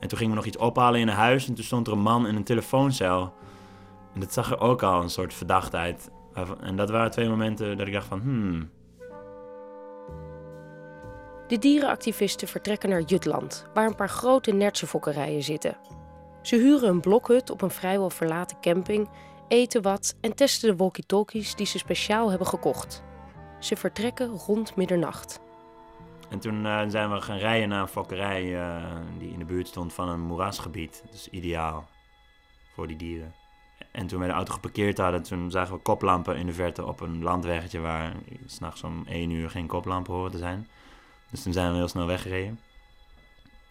En 0.00 0.08
toen 0.08 0.18
gingen 0.18 0.32
we 0.32 0.38
nog 0.38 0.48
iets 0.48 0.56
ophalen 0.56 1.00
in 1.00 1.08
een 1.08 1.14
huis 1.14 1.48
en 1.48 1.54
toen 1.54 1.64
stond 1.64 1.86
er 1.86 1.92
een 1.92 1.98
man 1.98 2.26
in 2.26 2.36
een 2.36 2.44
telefooncel. 2.44 3.34
En 4.14 4.20
dat 4.20 4.32
zag 4.32 4.50
er 4.50 4.60
ook 4.60 4.82
al 4.82 5.02
een 5.02 5.10
soort 5.10 5.34
verdachtheid. 5.34 6.10
En 6.60 6.76
dat 6.76 6.90
waren 6.90 7.10
twee 7.10 7.28
momenten 7.28 7.76
dat 7.76 7.86
ik 7.86 7.92
dacht 7.92 8.06
van, 8.06 8.20
hmm, 8.20 8.70
de 11.48 11.58
dierenactivisten 11.58 12.48
vertrekken 12.48 12.88
naar 12.88 13.02
Jutland, 13.02 13.66
waar 13.74 13.86
een 13.86 13.94
paar 13.94 14.08
grote 14.08 14.52
nertsenfokkerijen 14.52 15.42
zitten. 15.42 15.76
Ze 16.42 16.56
huren 16.56 16.88
een 16.88 17.00
blokhut 17.00 17.50
op 17.50 17.62
een 17.62 17.70
vrijwel 17.70 18.10
verlaten 18.10 18.60
camping, 18.60 19.08
eten 19.48 19.82
wat 19.82 20.16
en 20.20 20.34
testen 20.34 20.70
de 20.70 20.76
walkie-talkies 20.76 21.54
die 21.54 21.66
ze 21.66 21.78
speciaal 21.78 22.28
hebben 22.28 22.46
gekocht. 22.46 23.02
Ze 23.58 23.76
vertrekken 23.76 24.28
rond 24.28 24.76
middernacht. 24.76 25.40
En 26.30 26.38
toen 26.38 26.64
uh, 26.64 26.82
zijn 26.88 27.12
we 27.12 27.20
gaan 27.20 27.38
rijden 27.38 27.68
naar 27.68 27.80
een 27.80 27.88
fokkerij 27.88 28.44
uh, 28.44 28.84
die 29.18 29.32
in 29.32 29.38
de 29.38 29.44
buurt 29.44 29.68
stond 29.68 29.92
van 29.92 30.08
een 30.08 30.20
moerasgebied. 30.20 31.04
Dus 31.10 31.28
ideaal 31.28 31.88
voor 32.74 32.86
die 32.86 32.96
dieren. 32.96 33.34
En 33.90 34.06
toen 34.06 34.20
we 34.20 34.26
de 34.26 34.32
auto 34.32 34.52
geparkeerd 34.52 34.98
hadden, 34.98 35.22
toen 35.22 35.50
zagen 35.50 35.74
we 35.74 35.80
koplampen 35.80 36.36
in 36.36 36.46
de 36.46 36.52
verte 36.52 36.86
op 36.86 37.00
een 37.00 37.22
landweggetje 37.22 37.80
waar 37.80 38.12
s'nachts 38.46 38.82
om 38.82 39.04
1 39.06 39.30
uur 39.30 39.50
geen 39.50 39.66
koplampen 39.66 40.14
horen 40.14 40.30
te 40.30 40.38
zijn. 40.38 40.68
Dus 41.32 41.42
toen 41.42 41.52
zijn 41.52 41.70
we 41.70 41.76
heel 41.76 41.88
snel 41.88 42.06
weggereden. 42.06 42.60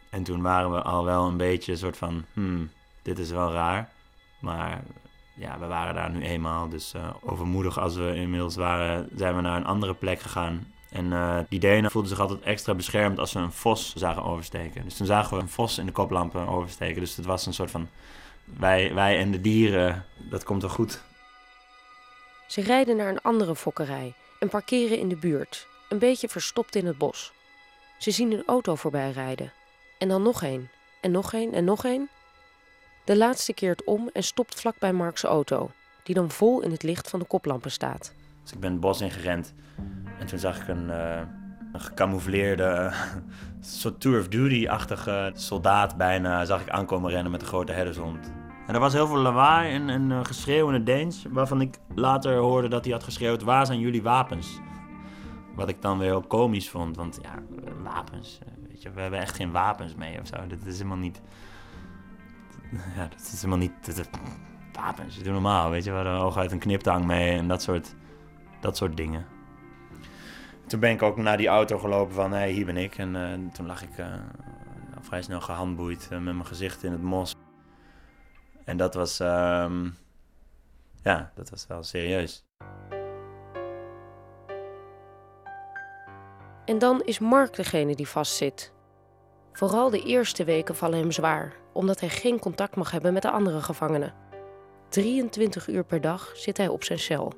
En 0.09 0.23
toen 0.23 0.41
waren 0.41 0.71
we 0.71 0.81
al 0.81 1.05
wel 1.05 1.27
een 1.27 1.37
beetje 1.37 1.71
een 1.71 1.77
soort 1.77 1.97
van, 1.97 2.25
hmm, 2.33 2.71
dit 3.01 3.19
is 3.19 3.29
wel 3.29 3.51
raar. 3.51 3.89
Maar 4.39 4.83
ja, 5.33 5.59
we 5.59 5.65
waren 5.65 5.95
daar 5.95 6.09
nu 6.09 6.21
eenmaal. 6.21 6.69
Dus 6.69 6.93
uh, 6.95 7.09
overmoedig 7.21 7.79
als 7.79 7.95
we 7.95 8.15
inmiddels 8.15 8.55
waren, 8.55 9.09
zijn 9.15 9.35
we 9.35 9.41
naar 9.41 9.57
een 9.57 9.65
andere 9.65 9.93
plek 9.93 10.19
gegaan. 10.19 10.73
En 10.89 11.05
uh, 11.05 11.39
die 11.49 11.59
Denen 11.59 11.91
voelden 11.91 12.09
zich 12.09 12.19
altijd 12.19 12.41
extra 12.41 12.73
beschermd 12.73 13.19
als 13.19 13.33
we 13.33 13.39
een 13.39 13.51
vos 13.51 13.95
zagen 13.95 14.23
oversteken. 14.23 14.83
Dus 14.83 14.97
toen 14.97 15.05
zagen 15.05 15.37
we 15.37 15.43
een 15.43 15.49
vos 15.49 15.77
in 15.77 15.85
de 15.85 15.91
koplampen 15.91 16.47
oversteken. 16.47 17.01
Dus 17.01 17.15
het 17.15 17.25
was 17.25 17.45
een 17.45 17.53
soort 17.53 17.71
van, 17.71 17.89
wij, 18.43 18.93
wij 18.93 19.17
en 19.17 19.31
de 19.31 19.41
dieren, 19.41 20.05
dat 20.29 20.43
komt 20.43 20.61
wel 20.61 20.71
goed. 20.71 21.01
Ze 22.47 22.61
rijden 22.61 22.95
naar 22.95 23.09
een 23.09 23.21
andere 23.21 23.55
fokkerij 23.55 24.13
en 24.39 24.49
parkeren 24.49 24.99
in 24.99 25.09
de 25.09 25.15
buurt, 25.15 25.67
een 25.89 25.99
beetje 25.99 26.27
verstopt 26.27 26.75
in 26.75 26.85
het 26.85 26.97
bos. 26.97 27.31
Ze 28.01 28.11
zien 28.11 28.31
een 28.31 28.43
auto 28.45 28.75
voorbij 28.75 29.11
rijden. 29.11 29.51
En 29.97 30.07
dan 30.07 30.21
nog 30.21 30.43
één. 30.43 30.69
En 31.01 31.11
nog 31.11 31.33
één 31.33 31.53
en 31.53 31.63
nog 31.63 31.85
één. 31.85 32.09
De 33.03 33.17
laatste 33.17 33.53
keert 33.53 33.83
om 33.83 34.09
en 34.13 34.23
stopt 34.23 34.59
vlakbij 34.59 34.93
Mark's 34.93 35.23
auto, 35.23 35.71
die 36.03 36.15
dan 36.15 36.31
vol 36.31 36.61
in 36.61 36.71
het 36.71 36.83
licht 36.83 37.09
van 37.09 37.19
de 37.19 37.25
koplampen 37.25 37.71
staat. 37.71 38.13
Dus 38.43 38.51
ik 38.51 38.59
ben 38.59 38.71
het 38.71 38.79
bos 38.79 39.01
ingerend 39.01 39.53
en 40.19 40.25
toen 40.25 40.39
zag 40.39 40.61
ik 40.61 40.67
een, 40.67 40.87
uh, 40.87 41.21
een 41.73 41.81
gecamoufleerde, 41.81 42.93
soort 43.59 44.01
Tour 44.01 44.19
of 44.19 44.27
Duty-achtige 44.27 45.31
soldaat 45.33 45.97
bijna, 45.97 46.45
zag 46.45 46.61
ik 46.61 46.69
aankomen 46.69 47.11
rennen 47.11 47.31
met 47.31 47.41
een 47.41 47.47
grote 47.47 47.71
herdershond. 47.71 48.31
En 48.67 48.73
er 48.73 48.79
was 48.79 48.93
heel 48.93 49.07
veel 49.07 49.17
lawaai 49.17 49.73
en, 49.73 49.89
en 49.89 50.09
uh, 50.09 50.19
geschreeuw 50.23 50.67
in 50.67 50.73
het 50.73 50.85
Deens, 50.85 51.25
waarvan 51.29 51.61
ik 51.61 51.77
later 51.95 52.37
hoorde 52.37 52.67
dat 52.67 52.83
hij 52.83 52.93
had 52.93 53.03
geschreeuwd, 53.03 53.43
waar 53.43 53.65
zijn 53.65 53.79
jullie 53.79 54.03
wapens? 54.03 54.59
Wat 55.61 55.69
ik 55.69 55.81
dan 55.81 55.97
weer 55.97 56.09
heel 56.09 56.21
komisch 56.21 56.69
vond, 56.69 56.95
want 56.95 57.19
ja, 57.21 57.43
wapens, 57.83 58.39
eh, 58.45 58.67
weet 58.67 58.81
je, 58.81 58.91
we 58.91 59.01
hebben 59.01 59.19
echt 59.19 59.35
geen 59.35 59.51
wapens 59.51 59.95
mee 59.95 60.19
of 60.19 60.27
zo. 60.27 60.47
Dat 60.47 60.65
is 60.65 60.77
helemaal 60.77 60.97
niet, 60.97 61.21
ja, 62.95 63.07
dat 63.07 63.19
is 63.19 63.35
helemaal 63.35 63.57
niet, 63.57 63.95
dat, 63.95 64.09
wapens, 64.73 65.23
doe 65.23 65.33
normaal, 65.33 65.69
weet 65.69 65.83
je. 65.83 65.89
We 65.89 65.95
hadden 65.95 66.15
hooguit 66.15 66.51
een 66.51 66.59
kniptang 66.59 67.05
mee 67.05 67.37
en 67.37 67.47
dat 67.47 67.61
soort, 67.61 67.95
dat 68.59 68.77
soort 68.77 68.97
dingen. 68.97 69.25
Toen 70.67 70.79
ben 70.79 70.91
ik 70.91 71.01
ook 71.01 71.17
naar 71.17 71.37
die 71.37 71.47
auto 71.47 71.77
gelopen 71.77 72.13
van, 72.13 72.31
hé, 72.31 72.37
hey, 72.37 72.51
hier 72.51 72.65
ben 72.65 72.77
ik. 72.77 72.97
En 72.97 73.15
uh, 73.15 73.51
toen 73.53 73.65
lag 73.65 73.83
ik 73.83 73.97
uh, 73.97 74.13
vrij 75.01 75.21
snel 75.21 75.41
gehandboeid 75.41 76.07
met 76.09 76.21
mijn 76.21 76.45
gezicht 76.45 76.83
in 76.83 76.91
het 76.91 77.01
mos. 77.01 77.35
En 78.63 78.77
dat 78.77 78.93
was, 78.93 79.19
um, 79.19 79.95
ja, 81.03 81.31
dat 81.35 81.49
was 81.49 81.67
wel 81.67 81.83
serieus. 81.83 82.50
En 86.71 86.79
dan 86.79 87.01
is 87.01 87.19
Mark 87.19 87.55
degene 87.55 87.95
die 87.95 88.07
vastzit. 88.07 88.73
Vooral 89.53 89.89
de 89.89 90.03
eerste 90.03 90.43
weken 90.43 90.75
vallen 90.75 90.99
hem 90.99 91.11
zwaar, 91.11 91.53
omdat 91.73 91.99
hij 91.99 92.09
geen 92.09 92.39
contact 92.39 92.75
mag 92.75 92.91
hebben 92.91 93.13
met 93.13 93.21
de 93.21 93.31
andere 93.31 93.61
gevangenen. 93.61 94.13
23 94.89 95.67
uur 95.67 95.83
per 95.83 96.01
dag 96.01 96.31
zit 96.33 96.57
hij 96.57 96.67
op 96.67 96.83
zijn 96.83 96.99
cel. 96.99 97.33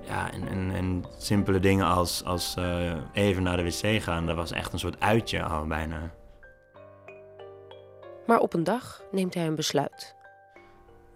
Ja, 0.00 0.32
en, 0.32 0.48
en, 0.48 0.70
en 0.70 1.04
simpele 1.18 1.60
dingen 1.60 1.86
als, 1.86 2.24
als 2.24 2.54
uh, 2.58 2.94
even 3.12 3.42
naar 3.42 3.56
de 3.56 3.62
wc 3.62 4.02
gaan, 4.02 4.26
dat 4.26 4.36
was 4.36 4.52
echt 4.52 4.72
een 4.72 4.78
soort 4.78 5.00
uitje 5.00 5.42
al 5.42 5.66
bijna. 5.66 6.14
Maar 8.26 8.38
op 8.38 8.54
een 8.54 8.64
dag 8.64 9.02
neemt 9.10 9.34
hij 9.34 9.46
een 9.46 9.54
besluit. 9.54 10.14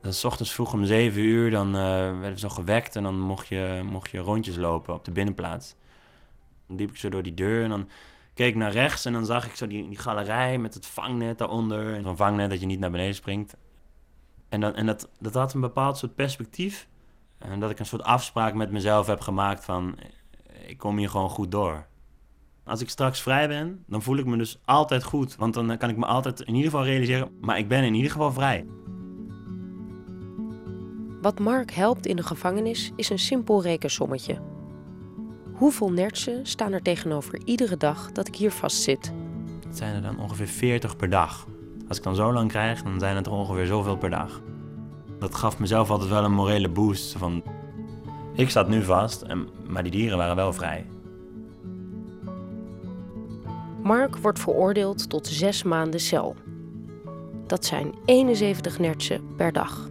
Dan 0.01 0.13
s 0.13 0.25
ochtends 0.25 0.53
vroeg 0.53 0.73
om 0.73 0.85
7 0.85 1.21
uur, 1.21 1.51
dan 1.51 1.67
uh, 1.67 1.83
werden 1.83 2.33
we 2.33 2.39
zo 2.39 2.49
gewekt 2.49 2.97
en 2.97 3.03
dan 3.03 3.19
mocht 3.19 3.49
je, 3.49 3.81
mocht 3.85 4.11
je 4.11 4.19
rondjes 4.19 4.57
lopen 4.57 4.95
op 4.95 5.05
de 5.05 5.13
binnenplaats. 5.13 5.75
Dan 6.71 6.79
liep 6.79 6.91
ik 6.91 6.97
zo 6.97 7.09
door 7.09 7.23
die 7.23 7.35
deur 7.35 7.63
en 7.63 7.69
dan 7.69 7.89
keek 8.35 8.49
ik 8.49 8.57
naar 8.57 8.73
rechts 8.73 9.05
en 9.05 9.13
dan 9.13 9.27
zag 9.27 9.47
ik 9.47 9.55
zo 9.55 9.67
die, 9.67 9.89
die 9.89 9.99
galerij 9.99 10.59
met 10.59 10.75
het 10.75 10.87
vangnet 10.87 11.39
daaronder. 11.39 12.03
Zo'n 12.03 12.17
vangnet 12.17 12.51
dat 12.51 12.61
je 12.61 12.67
niet 12.67 12.81
naar 12.81 12.91
beneden 12.91 13.15
springt. 13.15 13.57
En, 14.49 14.61
dan, 14.61 14.75
en 14.75 14.87
dat, 14.87 15.09
dat 15.19 15.35
had 15.35 15.55
een 15.55 15.61
bepaald 15.61 15.99
soort 15.99 16.15
perspectief. 16.15 16.89
En 17.39 17.61
dat 17.61 17.71
ik 17.71 17.79
een 17.79 17.87
soort 17.87 18.03
afspraak 18.03 18.55
met 18.55 18.71
mezelf 18.71 19.07
heb 19.07 19.21
gemaakt 19.21 19.65
van... 19.65 19.99
ik 20.67 20.79
kom 20.79 20.99
hier 20.99 21.11
gewoon 21.11 21.31
goed 21.31 21.51
door. 21.51 21.87
Als 22.65 22.81
ik 22.81 22.89
straks 22.89 23.21
vrij 23.21 23.49
ben, 23.49 23.85
dan 23.87 24.03
voel 24.03 24.17
ik 24.17 24.27
me 24.27 24.37
dus 24.37 24.59
altijd 24.65 25.05
goed. 25.05 25.37
Want 25.37 25.55
dan 25.55 25.77
kan 25.77 25.91
ik 25.91 25.97
me 25.97 26.07
altijd 26.07 26.41
in 26.41 26.55
ieder 26.55 26.71
geval 26.71 26.87
realiseren... 26.87 27.39
maar 27.41 27.59
ik 27.59 27.69
ben 27.69 27.85
in 27.85 27.95
ieder 27.95 28.11
geval 28.11 28.33
vrij. 28.33 28.67
Wat 31.21 31.39
Mark 31.39 31.71
helpt 31.71 32.07
in 32.07 32.17
de 32.17 32.23
gevangenis 32.23 32.93
is 32.97 33.11
een 33.11 33.19
simpel 33.19 33.63
rekensommetje. 33.63 34.50
Hoeveel 35.61 35.93
nertsen 35.93 36.47
staan 36.47 36.73
er 36.73 36.83
tegenover 36.83 37.41
iedere 37.45 37.77
dag 37.77 38.13
dat 38.13 38.29
ik 38.29 38.37
hier 38.37 38.51
vastzit? 38.51 39.13
Het 39.67 39.77
zijn 39.77 39.95
er 39.95 40.03
dan 40.03 40.19
ongeveer 40.19 40.47
40 40.47 40.97
per 40.97 41.11
dag. 41.11 41.47
Als 41.89 41.97
ik 41.97 42.03
dan 42.03 42.15
zo 42.15 42.33
lang 42.33 42.49
krijg, 42.49 42.83
dan 42.83 42.99
zijn 42.99 43.17
het 43.17 43.27
er 43.27 43.33
ongeveer 43.33 43.67
zoveel 43.67 43.97
per 43.97 44.11
dag. 44.11 44.41
Dat 45.19 45.35
gaf 45.35 45.59
mezelf 45.59 45.91
altijd 45.91 46.11
wel 46.11 46.25
een 46.25 46.33
morele 46.33 46.69
boost. 46.69 47.13
Van, 47.17 47.43
ik 48.35 48.51
zat 48.51 48.69
nu 48.69 48.83
vast, 48.83 49.25
maar 49.69 49.83
die 49.83 49.93
dieren 49.93 50.19
waren 50.19 50.37
wel 50.37 50.53
vrij. 50.53 50.87
Mark 53.83 54.17
wordt 54.17 54.39
veroordeeld 54.39 55.09
tot 55.09 55.27
zes 55.27 55.63
maanden 55.63 56.01
cel. 56.01 56.37
Dat 57.47 57.65
zijn 57.65 57.95
71 58.05 58.79
nertsen 58.79 59.35
per 59.37 59.53
dag. 59.53 59.90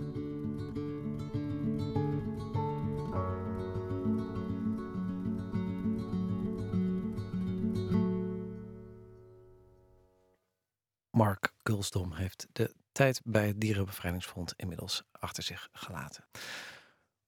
Mark 11.20 11.54
Gulsdom 11.64 12.14
heeft 12.14 12.48
de 12.52 12.74
tijd 12.92 13.22
bij 13.24 13.48
het 13.48 13.62
Dierenbevrijdingsfront 13.62 14.54
inmiddels 14.56 15.04
achter 15.12 15.44
zich 15.44 15.70
gelaten. 15.72 16.26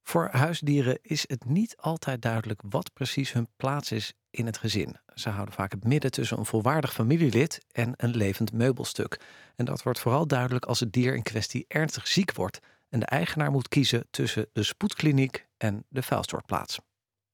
Voor 0.03 0.29
huisdieren 0.31 0.99
is 1.01 1.23
het 1.27 1.45
niet 1.45 1.77
altijd 1.77 2.21
duidelijk 2.21 2.61
wat 2.69 2.93
precies 2.93 3.31
hun 3.31 3.47
plaats 3.57 3.91
is 3.91 4.13
in 4.29 4.45
het 4.45 4.57
gezin. 4.57 4.95
Ze 5.13 5.29
houden 5.29 5.53
vaak 5.53 5.71
het 5.71 5.83
midden 5.83 6.11
tussen 6.11 6.37
een 6.37 6.45
volwaardig 6.45 6.93
familielid 6.93 7.65
en 7.71 7.93
een 7.97 8.15
levend 8.15 8.53
meubelstuk. 8.53 9.19
En 9.55 9.65
dat 9.65 9.83
wordt 9.83 9.99
vooral 9.99 10.27
duidelijk 10.27 10.65
als 10.65 10.79
het 10.79 10.93
dier 10.93 11.15
in 11.15 11.23
kwestie 11.23 11.65
ernstig 11.67 12.07
ziek 12.07 12.33
wordt 12.33 12.59
en 12.89 12.99
de 12.99 13.05
eigenaar 13.05 13.51
moet 13.51 13.67
kiezen 13.67 14.07
tussen 14.11 14.47
de 14.53 14.63
spoedkliniek 14.63 15.47
en 15.57 15.85
de 15.89 16.03
vuilstortplaats. 16.03 16.79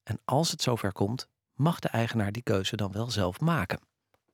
En 0.04 0.20
als 0.26 0.52
het 0.52 0.62
zover 0.62 0.92
komt, 0.92 1.28
mag 1.54 1.80
de 1.80 1.90
eigenaar 1.90 2.32
die 2.32 2.44
keuze 2.44 2.76
dan 2.76 2.92
wel 2.92 3.12
zelf 3.12 3.40
maken. 3.40 3.80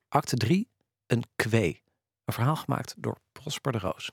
Acte 0.08 0.36
3 0.36 0.68
een 1.06 1.24
kwee. 1.36 1.83
Een 2.24 2.34
verhaal 2.34 2.56
gemaakt 2.56 2.94
door 2.98 3.16
Prosper 3.32 3.72
de 3.72 3.78
Roos. 3.78 4.10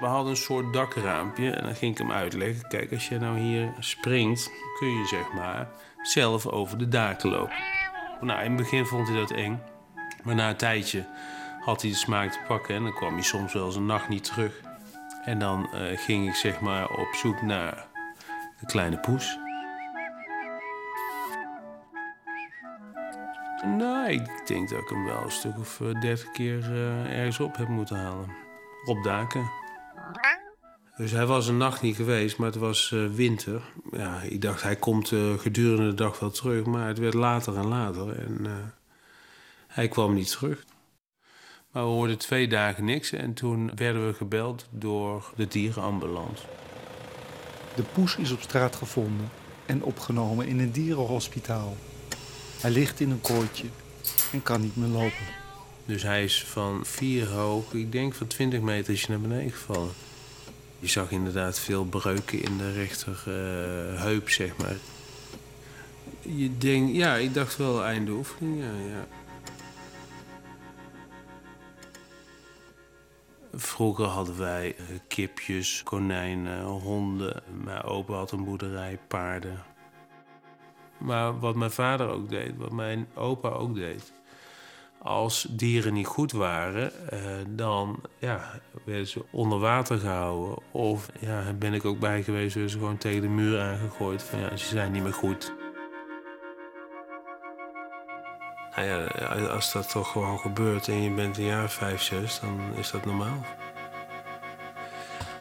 We 0.00 0.06
hadden 0.06 0.30
een 0.30 0.36
soort 0.36 0.72
dakraampje 0.72 1.50
en 1.50 1.64
dan 1.64 1.74
ging 1.74 1.92
ik 1.92 1.98
hem 1.98 2.12
uitleggen. 2.12 2.68
Kijk, 2.68 2.92
als 2.92 3.08
je 3.08 3.18
nou 3.18 3.38
hier 3.38 3.72
springt, 3.78 4.50
kun 4.78 4.88
je 4.88 5.06
zeg 5.06 5.32
maar 5.32 5.68
zelf 6.02 6.46
over 6.46 6.78
de 6.78 6.88
daken 6.88 7.30
lopen. 7.30 7.56
Nou, 8.20 8.42
in 8.42 8.52
het 8.52 8.56
begin 8.56 8.86
vond 8.86 9.08
hij 9.08 9.16
dat 9.16 9.30
eng. 9.30 9.62
Maar 10.24 10.34
na 10.34 10.48
een 10.48 10.56
tijdje 10.56 11.06
had 11.60 11.82
hij 11.82 11.90
de 11.90 11.96
smaak 11.96 12.32
te 12.32 12.38
pakken 12.46 12.74
en 12.74 12.82
dan 12.82 12.94
kwam 12.94 13.14
hij 13.14 13.22
soms 13.22 13.52
wel 13.52 13.66
eens 13.66 13.76
een 13.76 13.86
nacht 13.86 14.08
niet 14.08 14.24
terug. 14.24 14.60
En 15.24 15.38
dan 15.38 15.72
eh, 15.72 15.98
ging 15.98 16.28
ik 16.28 16.34
zeg 16.34 16.60
maar 16.60 16.90
op 16.90 17.14
zoek 17.14 17.42
naar 17.42 17.86
de 18.60 18.66
kleine 18.66 18.98
poes. 18.98 19.38
Nou, 23.66 24.10
ik 24.10 24.46
denk 24.46 24.68
dat 24.68 24.78
ik 24.80 24.88
hem 24.88 25.04
wel 25.04 25.22
een 25.22 25.30
stuk 25.30 25.58
of 25.58 25.80
eh, 25.80 26.00
dertig 26.00 26.30
keer 26.30 26.62
eh, 26.62 27.18
ergens 27.18 27.40
op 27.40 27.56
heb 27.56 27.68
moeten 27.68 27.96
halen. 27.96 28.28
Op 28.84 29.02
daken. 29.02 29.50
Dus 30.96 31.10
hij 31.10 31.26
was 31.26 31.48
een 31.48 31.56
nacht 31.56 31.82
niet 31.82 31.96
geweest, 31.96 32.38
maar 32.38 32.46
het 32.46 32.56
was 32.56 32.92
eh, 32.92 33.06
winter. 33.06 33.62
Ja, 33.90 34.20
ik 34.20 34.40
dacht, 34.40 34.62
hij 34.62 34.76
komt 34.76 35.08
gedurende 35.36 35.88
de 35.88 35.94
dag 35.94 36.18
wel 36.18 36.30
terug. 36.30 36.64
Maar 36.64 36.88
het 36.88 36.98
werd 36.98 37.14
later 37.14 37.56
en 37.56 37.66
later 37.66 38.18
en 38.18 38.46
hij 39.66 39.88
kwam 39.88 40.14
niet 40.14 40.30
terug. 40.30 40.64
Maar 41.70 41.82
we 41.82 41.90
hoorden 41.90 42.18
twee 42.18 42.48
dagen 42.48 42.84
niks 42.84 43.12
en 43.12 43.34
toen 43.34 43.70
werden 43.74 44.06
we 44.06 44.14
gebeld 44.14 44.66
door 44.70 45.32
de 45.36 45.48
dierenambulance. 45.48 46.44
De 47.74 47.82
poes 47.82 48.16
is 48.16 48.32
op 48.32 48.40
straat 48.40 48.76
gevonden 48.76 49.28
en 49.66 49.82
opgenomen 49.82 50.46
in 50.46 50.58
een 50.58 50.72
dierenhospitaal. 50.72 51.76
Hij 52.66 52.74
ligt 52.74 53.00
in 53.00 53.10
een 53.10 53.20
kooitje 53.20 53.66
en 54.32 54.42
kan 54.42 54.60
niet 54.60 54.76
meer 54.76 54.88
lopen. 54.88 55.26
Dus 55.84 56.02
hij 56.02 56.24
is 56.24 56.44
van 56.44 56.84
vier 56.84 57.28
hoog, 57.28 57.72
ik 57.72 57.92
denk 57.92 58.14
van 58.14 58.26
20 58.26 58.60
meter 58.60 58.92
is 58.92 59.06
hij 59.06 59.16
naar 59.16 59.28
beneden 59.28 59.52
gevallen. 59.52 59.92
Je 60.78 60.86
zag 60.86 61.10
inderdaad 61.10 61.58
veel 61.58 61.84
breuken 61.84 62.42
in 62.42 62.58
de 62.58 62.72
rechter 62.72 63.22
eh, 63.26 64.02
heup, 64.02 64.28
zeg 64.28 64.56
maar. 64.56 64.76
Je 66.20 66.58
denkt, 66.58 66.96
ja, 66.96 67.14
ik 67.14 67.34
dacht 67.34 67.56
wel 67.56 67.84
einde 67.84 68.12
oefening, 68.12 68.58
ja, 68.58 68.70
ja. 68.88 69.06
Vroeger 73.52 74.06
hadden 74.06 74.38
wij 74.38 74.74
eh, 74.76 74.84
kipjes, 75.08 75.82
konijnen, 75.84 76.64
honden. 76.64 77.42
Mijn 77.64 77.82
opa 77.82 78.14
had 78.14 78.32
een 78.32 78.44
boerderij, 78.44 78.98
paarden. 79.08 79.75
Maar 80.98 81.38
wat 81.38 81.54
mijn 81.54 81.70
vader 81.70 82.08
ook 82.08 82.28
deed, 82.28 82.56
wat 82.56 82.72
mijn 82.72 83.06
opa 83.14 83.48
ook 83.48 83.74
deed... 83.74 84.12
als 84.98 85.46
dieren 85.50 85.92
niet 85.92 86.06
goed 86.06 86.32
waren, 86.32 87.10
eh, 87.10 87.20
dan 87.48 88.00
ja, 88.18 88.60
werden 88.84 89.06
ze 89.06 89.24
onder 89.30 89.58
water 89.58 89.98
gehouden. 89.98 90.58
Of 90.70 91.08
ja, 91.20 91.52
ben 91.52 91.74
ik 91.74 91.84
ook 91.84 91.98
bij 91.98 92.22
geweest, 92.22 92.54
werden 92.54 92.72
ze 92.72 92.78
gewoon 92.78 92.98
tegen 92.98 93.20
de 93.20 93.28
muur 93.28 93.60
aangegooid. 93.60 94.22
Van 94.22 94.38
ja, 94.38 94.56
ze 94.56 94.66
zijn 94.66 94.92
niet 94.92 95.02
meer 95.02 95.14
goed. 95.14 95.54
Nou 98.76 98.88
ja, 98.88 99.06
als 99.46 99.72
dat 99.72 99.90
toch 99.90 100.10
gewoon 100.10 100.38
gebeurt 100.38 100.88
en 100.88 101.02
je 101.02 101.10
bent 101.10 101.38
een 101.38 101.44
jaar 101.44 101.70
vijf, 101.70 102.02
zes, 102.02 102.40
dan 102.40 102.60
is 102.74 102.90
dat 102.90 103.04
normaal. 103.04 103.44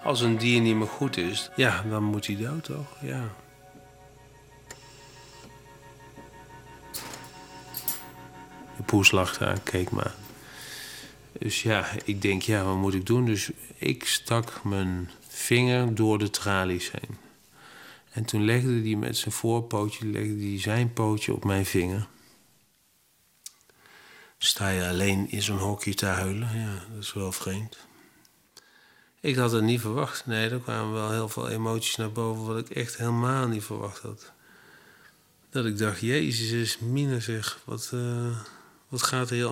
Als 0.04 0.22
een 0.22 0.38
dier 0.38 0.62
niet 0.62 0.76
meer 0.76 0.88
goed 0.88 1.18
is, 1.18 1.50
ja, 1.56 1.84
dan 1.90 2.04
moet 2.04 2.28
hij 2.28 2.38
dood 2.38 2.64
toch? 2.64 2.98
Ja. 3.02 3.24
De 8.86 8.92
poes 8.92 9.12
lag 9.12 9.38
daar, 9.38 9.60
keek 9.60 9.90
maar. 9.90 10.16
Dus 11.40 11.64
ja, 11.64 11.88
ik 12.04 12.22
denk, 12.22 12.42
ja, 12.42 12.64
wat 12.64 12.76
moet 12.76 12.94
ik 12.94 13.06
doen? 13.06 13.26
Dus 13.26 13.52
ik 13.76 14.06
stak 14.06 14.64
mijn 14.64 15.10
vinger 15.28 15.96
door 15.96 16.18
de 16.18 16.30
tralies 16.30 16.92
heen. 16.92 17.18
En 18.12 18.26
toen 18.26 18.46
legde 18.46 18.82
hij 18.82 18.96
met 18.96 19.18
zijn 19.18 19.34
voorpootje, 19.34 20.06
legde 20.06 20.48
hij 20.48 20.60
zijn 20.60 20.94
pootje 20.94 21.34
op 21.34 21.44
mijn 21.44 21.66
vinger. 21.66 22.08
Sta 24.38 24.70
je 24.70 24.88
alleen 24.88 25.32
in 25.32 25.42
zo'n 25.42 25.58
hokje 25.58 25.94
te 25.94 26.06
huilen? 26.06 26.60
Ja, 26.60 26.74
dat 26.94 27.04
is 27.04 27.14
wel 27.14 27.32
vreemd. 27.32 27.78
Ik 29.20 29.36
had 29.36 29.52
het 29.52 29.64
niet 29.64 29.82
verwacht. 29.82 30.26
Nee, 30.26 30.50
er 30.50 30.60
kwamen 30.60 30.94
wel 30.94 31.12
heel 31.12 31.30
veel 31.30 31.50
emoties 31.50 31.96
naar 31.96 32.12
boven... 32.12 32.46
wat 32.46 32.58
ik 32.58 32.70
echt 32.70 32.98
helemaal 32.98 33.48
niet 33.48 33.64
verwacht 33.64 34.02
had. 34.02 34.32
Dat 35.50 35.66
ik 35.66 35.78
dacht, 35.78 36.00
jezus, 36.00 36.78
mine 36.80 37.20
zeg, 37.20 37.60
wat, 37.66 37.92
uh, 37.94 38.38
wat 38.90 39.04
gaat 39.04 39.30
er 39.30 39.36
hier... 39.36 39.50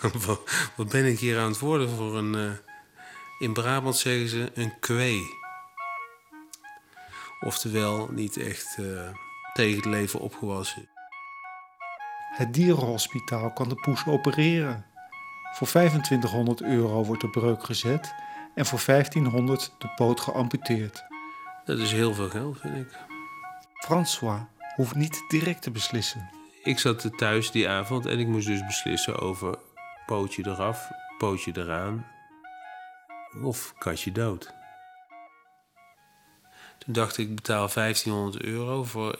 wat 0.76 0.88
ben 0.88 1.06
ik 1.06 1.18
hier 1.18 1.40
aan 1.40 1.50
het 1.50 1.58
worden 1.58 1.88
voor 1.88 2.16
een... 2.16 2.34
Uh, 2.34 2.50
in 3.38 3.52
Brabant 3.52 3.96
zeggen 3.96 4.28
ze 4.28 4.50
een 4.54 4.78
kwee. 4.80 5.38
Oftewel 7.40 8.08
niet 8.10 8.36
echt 8.36 8.76
uh, 8.80 9.08
tegen 9.52 9.76
het 9.76 9.84
leven 9.84 10.20
opgewassen. 10.20 10.88
Het 12.36 12.54
dierenhospitaal 12.54 13.52
kan 13.52 13.68
de 13.68 13.74
poes 13.74 14.06
opereren. 14.06 14.86
Voor 15.54 15.66
2500 15.66 16.62
euro 16.62 17.04
wordt 17.04 17.22
de 17.22 17.30
breuk 17.30 17.64
gezet 17.64 18.14
en 18.54 18.66
voor 18.66 18.82
1500 18.86 19.74
de 19.78 19.88
poot 19.96 20.20
geamputeerd. 20.20 21.04
Dat 21.64 21.78
is 21.78 21.92
heel 21.92 22.14
veel 22.14 22.28
geld, 22.28 22.60
vind 22.60 22.76
ik. 22.76 22.98
François 23.72 24.40
hoeft 24.74 24.94
niet 24.94 25.24
direct 25.28 25.62
te 25.62 25.70
beslissen. 25.70 26.39
Ik 26.62 26.78
zat 26.78 27.10
thuis 27.16 27.50
die 27.50 27.68
avond 27.68 28.06
en 28.06 28.18
ik 28.18 28.26
moest 28.26 28.46
dus 28.46 28.66
beslissen 28.66 29.18
over 29.18 29.58
pootje 30.06 30.46
eraf, 30.46 30.90
pootje 31.18 31.52
eraan 31.54 32.06
of 33.42 33.74
katje 33.78 34.12
dood. 34.12 34.52
Toen 36.78 36.92
dacht 36.92 37.18
ik, 37.18 37.28
ik 37.28 37.34
betaal 37.34 37.68
1500 37.74 38.42
euro 38.44 38.84
voor 38.84 39.16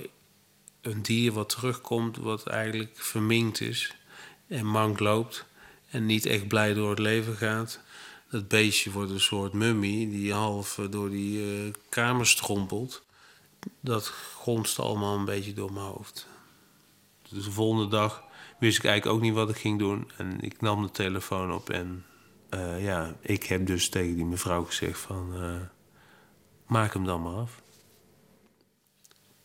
een 0.80 1.02
dier 1.02 1.32
wat 1.32 1.48
terugkomt, 1.48 2.16
wat 2.16 2.46
eigenlijk 2.46 2.90
verminkt 2.94 3.60
is 3.60 3.94
en 4.46 4.66
mank 4.66 4.98
loopt 4.98 5.44
en 5.90 6.06
niet 6.06 6.26
echt 6.26 6.48
blij 6.48 6.74
door 6.74 6.90
het 6.90 6.98
leven 6.98 7.36
gaat. 7.36 7.80
Dat 8.30 8.48
beestje 8.48 8.90
wordt 8.90 9.10
een 9.10 9.20
soort 9.20 9.52
mummie 9.52 10.10
die 10.10 10.32
half 10.32 10.80
door 10.90 11.10
die 11.10 11.64
uh, 11.64 11.72
kamer 11.88 12.26
strompelt. 12.26 13.02
Dat 13.80 14.08
gonste 14.34 14.82
allemaal 14.82 15.16
een 15.16 15.24
beetje 15.24 15.54
door 15.54 15.72
mijn 15.72 15.86
hoofd. 15.86 16.29
Dus 17.30 17.44
de 17.44 17.50
volgende 17.50 17.88
dag 17.88 18.24
wist 18.58 18.78
ik 18.78 18.84
eigenlijk 18.84 19.16
ook 19.16 19.22
niet 19.22 19.34
wat 19.34 19.50
ik 19.50 19.56
ging 19.56 19.78
doen. 19.78 20.10
En 20.16 20.40
ik 20.40 20.60
nam 20.60 20.82
de 20.82 20.90
telefoon 20.90 21.52
op 21.52 21.70
en 21.70 22.04
uh, 22.50 22.84
ja, 22.84 23.16
ik 23.20 23.44
heb 23.44 23.66
dus 23.66 23.88
tegen 23.88 24.14
die 24.14 24.24
mevrouw 24.24 24.64
gezegd 24.64 24.98
van... 24.98 25.32
Uh, 25.34 25.54
maak 26.66 26.92
hem 26.92 27.04
dan 27.04 27.22
maar 27.22 27.34
af. 27.34 27.62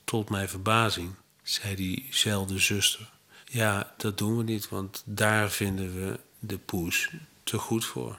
Tot 0.03 0.29
mijn 0.29 0.49
verbazing 0.49 1.15
zei 1.41 1.75
diezelfde 1.75 2.59
zuster... 2.59 3.09
ja, 3.43 3.93
dat 3.97 4.17
doen 4.17 4.37
we 4.37 4.43
niet, 4.43 4.69
want 4.69 5.03
daar 5.05 5.49
vinden 5.49 5.95
we 5.95 6.19
de 6.39 6.57
poes 6.57 7.11
te 7.43 7.57
goed 7.57 7.85
voor. 7.85 8.17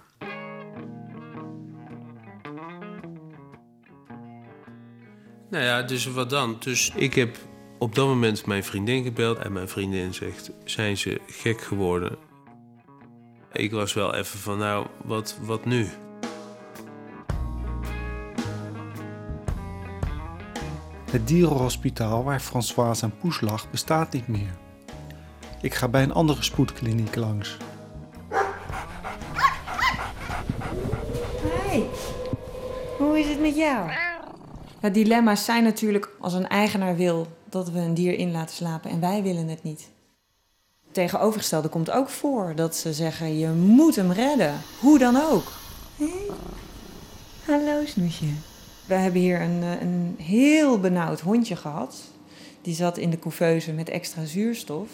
Nou 5.50 5.64
ja, 5.64 5.82
dus 5.82 6.06
wat 6.06 6.30
dan? 6.30 6.56
Dus 6.60 6.90
ik 6.94 7.14
heb 7.14 7.36
op 7.78 7.94
dat 7.94 8.06
moment 8.06 8.46
mijn 8.46 8.64
vriendin 8.64 9.02
gebeld 9.02 9.38
en 9.38 9.52
mijn 9.52 9.68
vriendin 9.68 10.14
zegt: 10.14 10.50
Zijn 10.64 10.96
ze 10.96 11.20
gek 11.26 11.60
geworden? 11.60 12.16
Ik 13.52 13.72
was 13.72 13.94
wel 13.94 14.14
even 14.14 14.38
van: 14.38 14.58
Nou, 14.58 14.86
wat, 15.04 15.38
wat 15.42 15.64
nu? 15.64 15.88
Het 21.10 21.28
dierenhospitaal 21.28 22.24
waar 22.24 22.40
François 22.40 23.02
aan 23.02 23.16
poes 23.18 23.40
lag 23.40 23.70
bestaat 23.70 24.12
niet 24.12 24.28
meer. 24.28 24.56
Ik 25.60 25.74
ga 25.74 25.88
bij 25.88 26.02
een 26.02 26.12
andere 26.12 26.42
spoedkliniek 26.42 27.16
langs. 27.16 27.56
Hey, 31.42 31.86
hoe 32.98 33.18
is 33.18 33.28
het 33.28 33.40
met 33.40 33.56
jou? 33.56 33.90
Ja, 34.80 34.88
dilemma's 34.88 35.44
zijn 35.44 35.62
natuurlijk 35.62 36.10
als 36.20 36.34
een 36.34 36.48
eigenaar 36.48 36.96
wil 36.96 37.26
dat 37.56 37.70
we 37.70 37.78
een 37.78 37.94
dier 37.94 38.18
in 38.18 38.30
laten 38.30 38.54
slapen 38.54 38.90
en 38.90 39.00
wij 39.00 39.22
willen 39.22 39.48
het 39.48 39.62
niet. 39.62 39.88
Tegenovergestelde 40.90 41.68
komt 41.68 41.90
ook 41.90 42.08
voor 42.08 42.52
dat 42.54 42.76
ze 42.76 42.92
zeggen: 42.92 43.38
je 43.38 43.48
moet 43.48 43.96
hem 43.96 44.12
redden, 44.12 44.54
hoe 44.80 44.98
dan 44.98 45.16
ook. 45.16 45.52
Hey. 45.96 46.30
Hallo, 47.46 47.86
snoesje. 47.86 48.24
We 48.86 48.94
hebben 48.94 49.20
hier 49.20 49.40
een, 49.40 49.62
een 49.62 50.14
heel 50.18 50.80
benauwd 50.80 51.20
hondje 51.20 51.56
gehad. 51.56 51.96
Die 52.62 52.74
zat 52.74 52.98
in 52.98 53.10
de 53.10 53.18
couveuse 53.18 53.72
met 53.72 53.88
extra 53.88 54.24
zuurstof. 54.24 54.88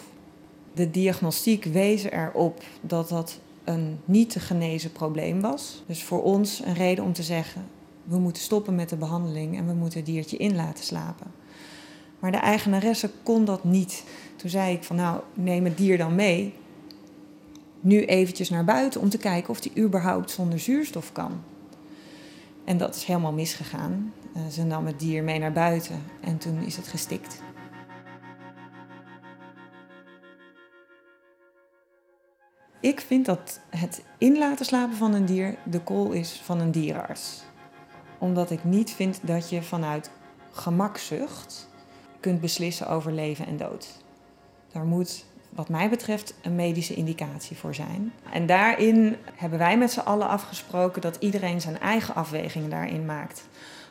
De 0.73 0.91
diagnostiek 0.91 1.63
wees 1.63 2.03
erop 2.03 2.63
dat 2.81 3.09
dat 3.09 3.39
een 3.63 3.99
niet 4.05 4.29
te 4.29 4.39
genezen 4.39 4.91
probleem 4.91 5.41
was. 5.41 5.83
Dus 5.87 6.03
voor 6.03 6.23
ons 6.23 6.61
een 6.65 6.73
reden 6.73 7.03
om 7.03 7.13
te 7.13 7.23
zeggen: 7.23 7.65
we 8.03 8.17
moeten 8.17 8.43
stoppen 8.43 8.75
met 8.75 8.89
de 8.89 8.97
behandeling 8.97 9.57
en 9.57 9.67
we 9.67 9.73
moeten 9.73 9.99
het 9.99 10.07
diertje 10.07 10.37
in 10.37 10.55
laten 10.55 10.83
slapen. 10.83 11.42
Maar 12.23 12.31
de 12.31 12.37
eigenaresse 12.37 13.09
kon 13.23 13.45
dat 13.45 13.63
niet. 13.63 14.03
Toen 14.35 14.49
zei 14.49 14.73
ik 14.75 14.83
van 14.83 14.95
nou, 14.95 15.21
neem 15.33 15.63
het 15.63 15.77
dier 15.77 15.97
dan 15.97 16.15
mee. 16.15 16.53
Nu 17.79 18.05
eventjes 18.05 18.49
naar 18.49 18.65
buiten 18.65 19.01
om 19.01 19.09
te 19.09 19.17
kijken 19.17 19.49
of 19.49 19.61
die 19.61 19.83
überhaupt 19.83 20.31
zonder 20.31 20.59
zuurstof 20.59 21.11
kan. 21.11 21.43
En 22.65 22.77
dat 22.77 22.95
is 22.95 23.03
helemaal 23.03 23.33
misgegaan. 23.33 24.13
Uh, 24.35 24.47
ze 24.47 24.63
nam 24.63 24.85
het 24.85 24.99
dier 24.99 25.23
mee 25.23 25.39
naar 25.39 25.51
buiten 25.51 26.03
en 26.21 26.37
toen 26.37 26.61
is 26.61 26.75
het 26.75 26.87
gestikt. 26.87 27.41
Ik 32.79 33.01
vind 33.01 33.25
dat 33.25 33.59
het 33.69 34.03
in 34.17 34.37
laten 34.37 34.65
slapen 34.65 34.95
van 34.95 35.13
een 35.13 35.25
dier 35.25 35.57
de 35.63 35.83
call 35.83 36.09
is 36.09 36.41
van 36.43 36.59
een 36.59 36.71
dierenarts. 36.71 37.43
Omdat 38.19 38.51
ik 38.51 38.63
niet 38.63 38.91
vind 38.91 39.19
dat 39.23 39.49
je 39.49 39.63
vanuit 39.63 40.11
gemakzucht 40.51 41.71
kunt 42.23 42.41
beslissen 42.41 42.87
over 42.89 43.11
leven 43.11 43.45
en 43.45 43.57
dood. 43.57 43.87
Daar 44.71 44.85
moet, 44.85 45.25
wat 45.49 45.69
mij 45.69 45.89
betreft, 45.89 46.33
een 46.41 46.55
medische 46.55 46.93
indicatie 46.93 47.57
voor 47.57 47.75
zijn. 47.75 48.13
En 48.31 48.45
daarin 48.45 49.15
hebben 49.35 49.59
wij 49.59 49.77
met 49.77 49.91
z'n 49.91 49.99
allen 49.99 50.27
afgesproken 50.27 51.01
dat 51.01 51.15
iedereen 51.19 51.61
zijn 51.61 51.79
eigen 51.79 52.15
afwegingen 52.15 52.69
daarin 52.69 53.05
maakt. 53.05 53.47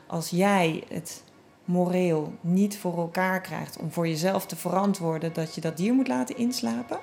Als 0.07 0.31
jij 0.31 0.85
het 0.89 1.23
moreel 1.65 2.33
niet 2.41 2.79
voor 2.79 2.99
elkaar 2.99 3.41
krijgt 3.41 3.79
om 3.79 3.93
voor 3.93 4.09
jezelf 4.09 4.47
te 4.47 4.57
verantwoorden 4.57 5.33
dat 5.33 5.55
je 5.55 5.61
dat 5.61 5.77
dier 5.77 5.95
moet 5.95 6.09
laten 6.09 6.37
inslapen, 6.37 6.99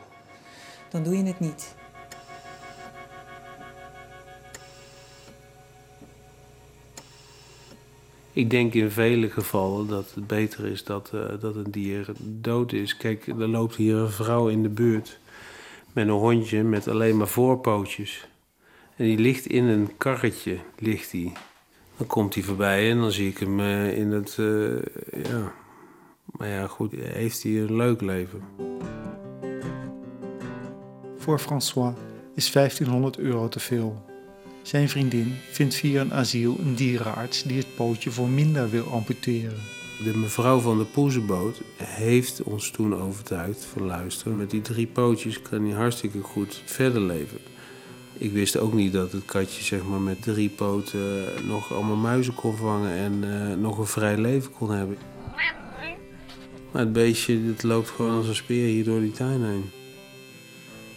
dan 0.90 1.04
doe 1.04 1.18
je 1.18 1.24
het 1.24 1.40
niet. 1.40 1.76
Ik 8.34 8.50
denk 8.50 8.74
in 8.74 8.92
vele 8.92 9.30
gevallen 9.30 9.88
dat 9.88 10.12
het 10.14 10.28
beter 10.28 10.66
is 10.66 10.84
dat, 10.84 11.12
uh, 11.16 11.22
dat 11.40 11.56
een 11.56 11.72
dier 11.72 12.08
dood 12.20 12.74
is. 12.74 12.98
Kijk, 12.98 13.28
er 13.28 13.48
loopt 13.48 13.76
hier 13.76 13.96
een 13.96 14.12
vrouw 14.12 14.48
in 14.48 14.64
de 14.64 14.70
buurt 14.70 15.20
met 15.94 16.08
een 16.08 16.14
hondje 16.14 16.64
met 16.64 16.88
alleen 16.88 17.18
maar 17.18 17.28
voorpootjes. 17.28 18.28
En 18.96 19.06
die 19.06 19.18
ligt 19.18 19.46
in 19.46 19.64
een 19.64 19.98
karretje, 19.98 20.58
ligt 20.78 21.12
die. 21.12 21.32
Dan 21.98 22.08
komt 22.08 22.34
hij 22.34 22.44
voorbij 22.44 22.92
en 22.92 22.98
dan 22.98 23.12
zie 23.12 23.30
ik 23.30 23.38
hem 23.38 23.60
uh, 23.60 23.98
in 23.98 24.12
het, 24.12 24.38
uh, 24.40 24.82
ja... 25.24 25.54
Maar 26.26 26.48
ja, 26.48 26.68
goed, 26.68 26.92
heeft 26.92 27.44
hij 27.44 27.52
een 27.52 27.76
leuk 27.76 28.02
leven. 28.02 28.42
Voor 31.18 31.40
François 31.40 31.96
is 32.36 32.52
1500 32.52 33.18
euro 33.18 33.48
te 33.48 33.60
veel. 33.60 34.09
Zijn 34.62 34.90
vriendin 34.90 35.36
vindt 35.52 35.76
via 35.76 36.02
een 36.02 36.14
asiel 36.14 36.58
een 36.60 36.76
dierenarts 36.76 37.44
die 37.44 37.58
het 37.58 37.76
pootje 37.76 38.12
voor 38.12 38.30
minder 38.30 38.70
wil 38.70 38.86
amputeren. 38.86 39.58
De 40.04 40.18
mevrouw 40.18 40.60
van 40.60 40.78
de 40.78 40.86
poezenboot 40.86 41.62
heeft 41.78 42.44
ons 42.44 42.72
toen 42.72 42.96
overtuigd 42.96 43.66
van 43.66 43.86
luisteren. 43.86 44.38
Met 44.38 44.50
die 44.50 44.62
drie 44.62 44.88
pootjes 44.88 45.42
kan 45.42 45.66
hij 45.66 45.76
hartstikke 45.76 46.22
goed 46.22 46.62
verder 46.66 47.02
leven. 47.02 47.38
Ik 48.18 48.32
wist 48.32 48.58
ook 48.58 48.74
niet 48.74 48.94
dat 48.94 49.12
het 49.12 49.26
katje 49.26 49.64
zeg 49.64 49.84
maar, 49.84 50.02
met 50.02 50.22
drie 50.22 50.50
poten 50.50 51.24
nog 51.48 51.74
allemaal 51.74 51.96
muizen 51.96 52.36
kon 52.36 52.56
vangen 52.56 52.92
en 52.92 53.24
uh, 53.24 53.56
nog 53.56 53.78
een 53.78 53.86
vrij 53.86 54.18
leven 54.18 54.52
kon 54.52 54.72
hebben. 54.72 54.98
Maar 56.72 56.82
het 56.82 56.94
beestje 56.94 57.40
het 57.48 57.64
loopt 57.64 57.90
gewoon 57.90 58.18
als 58.18 58.28
een 58.28 58.36
speer 58.36 58.68
hier 58.68 58.84
door 58.84 59.00
die 59.00 59.12
tuin 59.12 59.44
heen. 59.44 59.70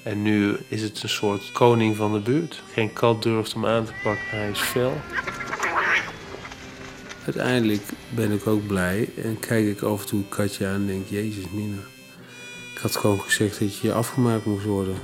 En 0.03 0.23
nu 0.23 0.57
is 0.69 0.83
het 0.83 1.03
een 1.03 1.09
soort 1.09 1.53
koning 1.53 1.97
van 1.97 2.13
de 2.13 2.19
buurt. 2.19 2.63
Geen 2.73 2.93
kat 2.93 3.23
durft 3.23 3.53
hem 3.53 3.67
aan 3.67 3.85
te 3.85 3.93
pakken, 4.03 4.29
hij 4.29 4.51
is 4.51 4.61
fel. 4.61 5.01
Uiteindelijk 7.25 7.83
ben 8.09 8.33
ik 8.33 8.47
ook 8.47 8.67
blij 8.67 9.09
en 9.17 9.39
kijk 9.41 9.67
ik 9.67 9.83
af 9.83 10.01
en 10.01 10.07
toe 10.07 10.19
het 10.19 10.29
katje 10.29 10.67
aan 10.67 10.75
en 10.75 10.87
denk: 10.87 11.09
Jezus, 11.09 11.45
Mina. 11.51 11.81
Ik 12.75 12.79
had 12.79 12.97
gewoon 12.97 13.21
gezegd 13.21 13.59
dat 13.59 13.79
je 13.79 13.93
afgemaakt 13.93 14.45
moest 14.45 14.65
worden. 14.65 14.97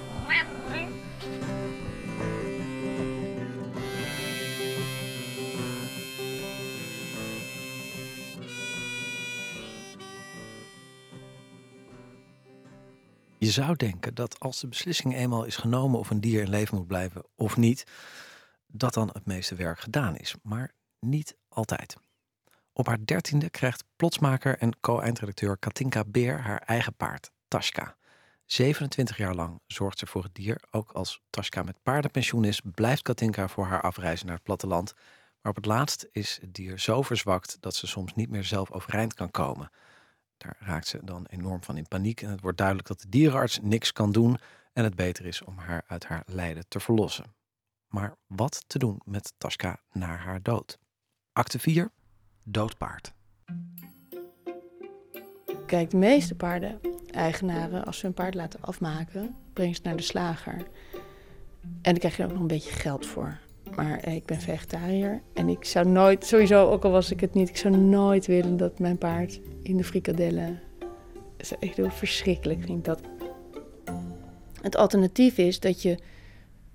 Je 13.48 13.54
zou 13.54 13.76
denken 13.76 14.14
dat 14.14 14.40
als 14.40 14.61
de 14.61 14.68
beslissing 14.68 15.14
eenmaal 15.14 15.44
is 15.44 15.56
genomen 15.56 15.98
of 15.98 16.11
een 16.11 16.20
dier 16.20 16.42
in 16.42 16.48
leven 16.48 16.76
moet 16.76 16.87
blijven 16.87 17.24
of 17.37 17.56
niet, 17.56 17.84
dat 18.66 18.94
dan 18.94 19.11
het 19.12 19.26
meeste 19.26 19.54
werk 19.54 19.80
gedaan 19.80 20.16
is. 20.16 20.34
Maar 20.42 20.72
niet 21.00 21.37
altijd. 21.48 21.96
Op 22.72 22.87
haar 22.87 23.04
dertiende 23.04 23.50
krijgt 23.50 23.84
plotsmaker 23.96 24.58
en 24.58 24.80
co-eindredacteur 24.80 25.56
Katinka 25.58 26.04
Beer 26.06 26.40
haar 26.40 26.58
eigen 26.58 26.94
paard, 26.94 27.30
Tashka. 27.48 27.96
27 28.44 29.16
jaar 29.16 29.34
lang 29.34 29.61
zorgt 29.66 29.98
ze 29.98 30.06
voor 30.06 30.22
het 30.22 30.34
dier. 30.34 30.62
Ook 30.70 30.92
als 30.92 31.22
Tashka 31.30 31.62
met 31.62 31.82
paardenpensioen 31.82 32.44
is, 32.44 32.61
blijft 32.74 33.02
Katinka 33.02 33.48
voor 33.48 33.66
haar 33.66 33.82
afreizen 33.82 34.26
naar 34.26 34.34
het 34.34 34.44
platteland. 34.44 34.94
Maar 35.40 35.50
op 35.50 35.56
het 35.56 35.66
laatst 35.66 36.08
is 36.11 36.38
het 36.40 36.54
dier 36.54 36.78
zo 36.78 37.02
verzwakt 37.02 37.56
dat 37.61 37.74
ze 37.74 37.87
soms 37.87 38.14
niet 38.14 38.30
meer 38.30 38.44
zelf 38.44 38.70
overeind 38.70 39.14
kan 39.14 39.30
komen. 39.30 39.70
Daar 40.38 40.57
raakt 40.59 40.87
ze 40.87 41.01
dan 41.05 41.27
enorm 41.31 41.62
van 41.62 41.77
in 41.77 41.88
paniek 41.88 42.22
en 42.22 42.31
het 42.31 42.40
wordt 42.40 42.59
duidelijk 42.59 42.88
dat 42.88 43.01
de 43.01 43.09
dierenarts 43.09 43.59
niks 43.62 43.92
kan 43.92 44.12
doen 44.12 44.38
en 44.72 44.85
het 44.85 44.94
beter 44.94 45.27
is 45.27 45.42
om 45.42 45.57
haar 45.57 45.83
uit 45.87 46.05
haar 46.05 46.22
lijden 46.27 46.68
te 46.68 46.81
verlossen. 46.81 47.35
Maar 47.88 48.16
wat 48.27 48.64
te 48.66 48.79
doen 48.79 49.01
met 49.05 49.33
Tasca 49.38 49.81
na 49.92 50.16
haar 50.16 50.42
dood? 50.42 50.79
Acte 51.33 51.59
4. 51.59 51.90
Doodpaard. 52.42 53.12
Kijk, 55.66 55.90
de 55.90 55.96
meeste 55.96 56.35
paarden-eigenaren, 56.35 57.85
als 57.85 57.98
ze 57.98 58.07
hun 58.07 58.14
paard 58.14 58.35
laten 58.35 58.61
afmaken, 58.61 59.37
brengen 59.53 59.74
ze 59.74 59.81
naar 59.85 59.96
de 59.96 60.03
slager. 60.03 60.57
En 61.62 61.81
dan 61.83 61.98
krijg 61.98 62.16
je 62.16 62.22
er 62.22 62.29
ook 62.29 62.35
nog 62.35 62.40
een 62.42 62.48
beetje 62.48 62.72
geld 62.72 63.07
voor. 63.07 63.38
Maar 63.76 64.09
ik 64.09 64.24
ben 64.24 64.40
vegetariër 64.40 65.22
en 65.35 65.48
ik 65.48 65.64
zou 65.64 65.87
nooit, 65.87 66.26
sowieso 66.26 66.70
ook 66.70 66.85
al 66.85 66.90
was 66.90 67.11
ik 67.11 67.20
het 67.20 67.35
niet, 67.35 67.48
ik 67.48 67.57
zou 67.57 67.76
nooit 67.76 68.26
willen 68.26 68.57
dat 68.57 68.78
mijn 68.78 68.98
paard 68.98 69.40
in 69.62 69.76
de 69.76 69.85
frikadellen. 69.85 70.61
Echt 71.61 71.76
heel 71.76 71.90
verschrikkelijk, 71.90 72.62
vind 72.62 72.78
ik 72.78 72.85
dat. 72.85 73.00
Het 74.62 74.76
alternatief 74.76 75.38
is 75.38 75.61
dat 75.61 75.83
je 75.83 75.98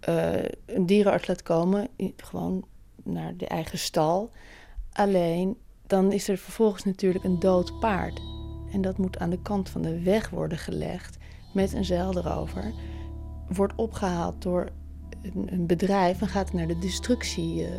uh, 0.10 0.34
een 0.65 0.86
dierenarts 0.86 1.27
laat 1.27 1.43
komen, 1.43 1.88
gewoon 2.17 2.65
naar 3.03 3.38
de 3.38 3.47
eigen 3.47 3.77
stal. 3.77 4.29
Alleen 4.91 5.58
dan 5.88 6.12
is 6.12 6.27
er 6.27 6.38
vervolgens 6.38 6.84
natuurlijk 6.84 7.23
een 7.23 7.39
dood 7.39 7.79
paard. 7.79 8.21
En 8.71 8.82
dat 8.82 8.97
moet 8.97 9.17
aan 9.17 9.29
de 9.29 9.41
kant 9.41 9.69
van 9.69 9.82
de 9.82 10.01
weg 10.01 10.29
worden 10.29 10.58
gelegd 10.58 11.17
met 11.53 11.73
een 11.73 11.86
zeil 11.86 12.17
erover. 12.17 12.73
Wordt 13.47 13.75
opgehaald 13.75 14.41
door 14.41 14.69
een, 15.45 15.65
bedrijf 15.65 16.21
en 16.21 16.27
gaat 16.27 16.53
naar 16.53 16.67
de 16.67 16.79
destructie. 16.79 17.62
Uh. 17.62 17.69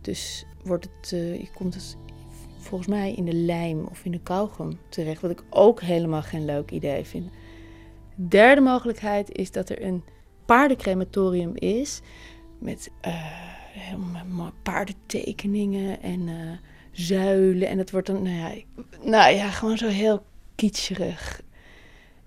Dus 0.00 0.46
wordt 0.64 0.88
het, 0.96 1.12
uh, 1.12 1.40
je 1.40 1.50
komt 1.54 1.74
het 1.74 1.96
volgens 2.58 2.88
mij 2.88 3.12
in 3.12 3.24
de 3.24 3.34
lijm 3.34 3.86
of 3.90 4.04
in 4.04 4.10
de 4.10 4.20
kauwgom 4.22 4.78
terecht. 4.88 5.20
Wat 5.20 5.30
ik 5.30 5.42
ook 5.50 5.80
helemaal 5.80 6.22
geen 6.22 6.44
leuk 6.44 6.70
idee 6.70 7.04
vind. 7.04 7.30
Derde 8.14 8.60
mogelijkheid 8.60 9.30
is 9.32 9.50
dat 9.50 9.68
er 9.68 9.82
een 9.82 10.04
paardencrematorium 10.46 11.52
is 11.54 12.00
met 12.58 12.90
uh, 13.06 14.46
paardentekeningen 14.62 16.02
en 16.02 16.28
zuilen. 16.90 17.68
En 17.68 17.76
dat 17.76 17.90
wordt 17.90 18.06
dan, 18.06 18.22
nou 18.22 18.36
ja, 18.36 18.62
nou 19.02 19.34
ja, 19.34 19.50
gewoon 19.50 19.78
zo 19.78 19.88
heel 19.88 20.24
kitscherig. 20.54 21.42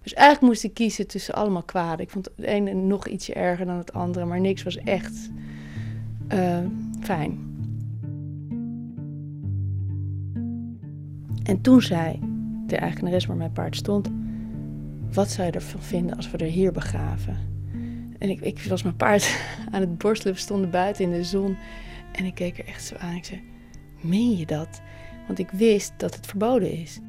Dus 0.06 0.14
eigenlijk 0.14 0.54
moest 0.54 0.64
ik 0.64 0.74
kiezen 0.74 1.08
tussen 1.08 1.34
allemaal 1.34 1.64
kwaden. 1.64 2.06
Ik 2.06 2.10
vond 2.10 2.30
het 2.36 2.46
ene 2.46 2.74
nog 2.74 3.08
ietsje 3.08 3.34
erger 3.34 3.66
dan 3.66 3.78
het 3.78 3.94
andere, 3.94 4.26
maar 4.26 4.40
niks 4.40 4.64
was 4.64 4.78
echt 4.78 5.30
uh, 6.34 6.60
fijn. 7.02 7.40
En 11.44 11.62
toen 11.62 11.82
zei 11.82 12.20
de 12.68 12.76
eigenares 12.76 13.26
waar 13.26 13.36
mijn 13.36 13.52
paard 13.52 13.76
stond: 13.76 14.10
Wat 15.14 15.30
zou 15.30 15.48
je 15.48 15.54
ervan 15.54 15.82
vinden 15.82 16.16
als 16.16 16.32
we 16.32 16.38
er 16.38 16.46
hier 16.46 16.72
begraven? 16.72 17.38
En 18.18 18.30
ik, 18.30 18.42
ik 18.42 18.64
was 18.70 18.84
mijn 18.84 18.96
paard 18.96 19.40
aan 19.72 19.82
het 19.82 19.98
borstelen, 19.98 20.34
we 20.34 20.40
stonden 20.40 20.70
buiten 20.70 21.04
in 21.04 21.12
de 21.12 21.24
zon. 21.24 21.58
En 22.12 22.26
ik 22.26 22.36
keek 22.36 22.58
er 22.58 22.66
echt 22.66 22.84
zo 22.84 22.96
aan. 22.96 23.16
Ik 23.16 23.26
zei: 23.26 23.42
Meen 24.02 24.38
je 24.38 24.46
dat? 24.46 24.82
Want 25.28 25.40
ik 25.40 25.50
wist 25.50 25.94
dat 25.98 26.16
het 26.16 26.26
verboden 26.26 26.72
is. 26.72 27.00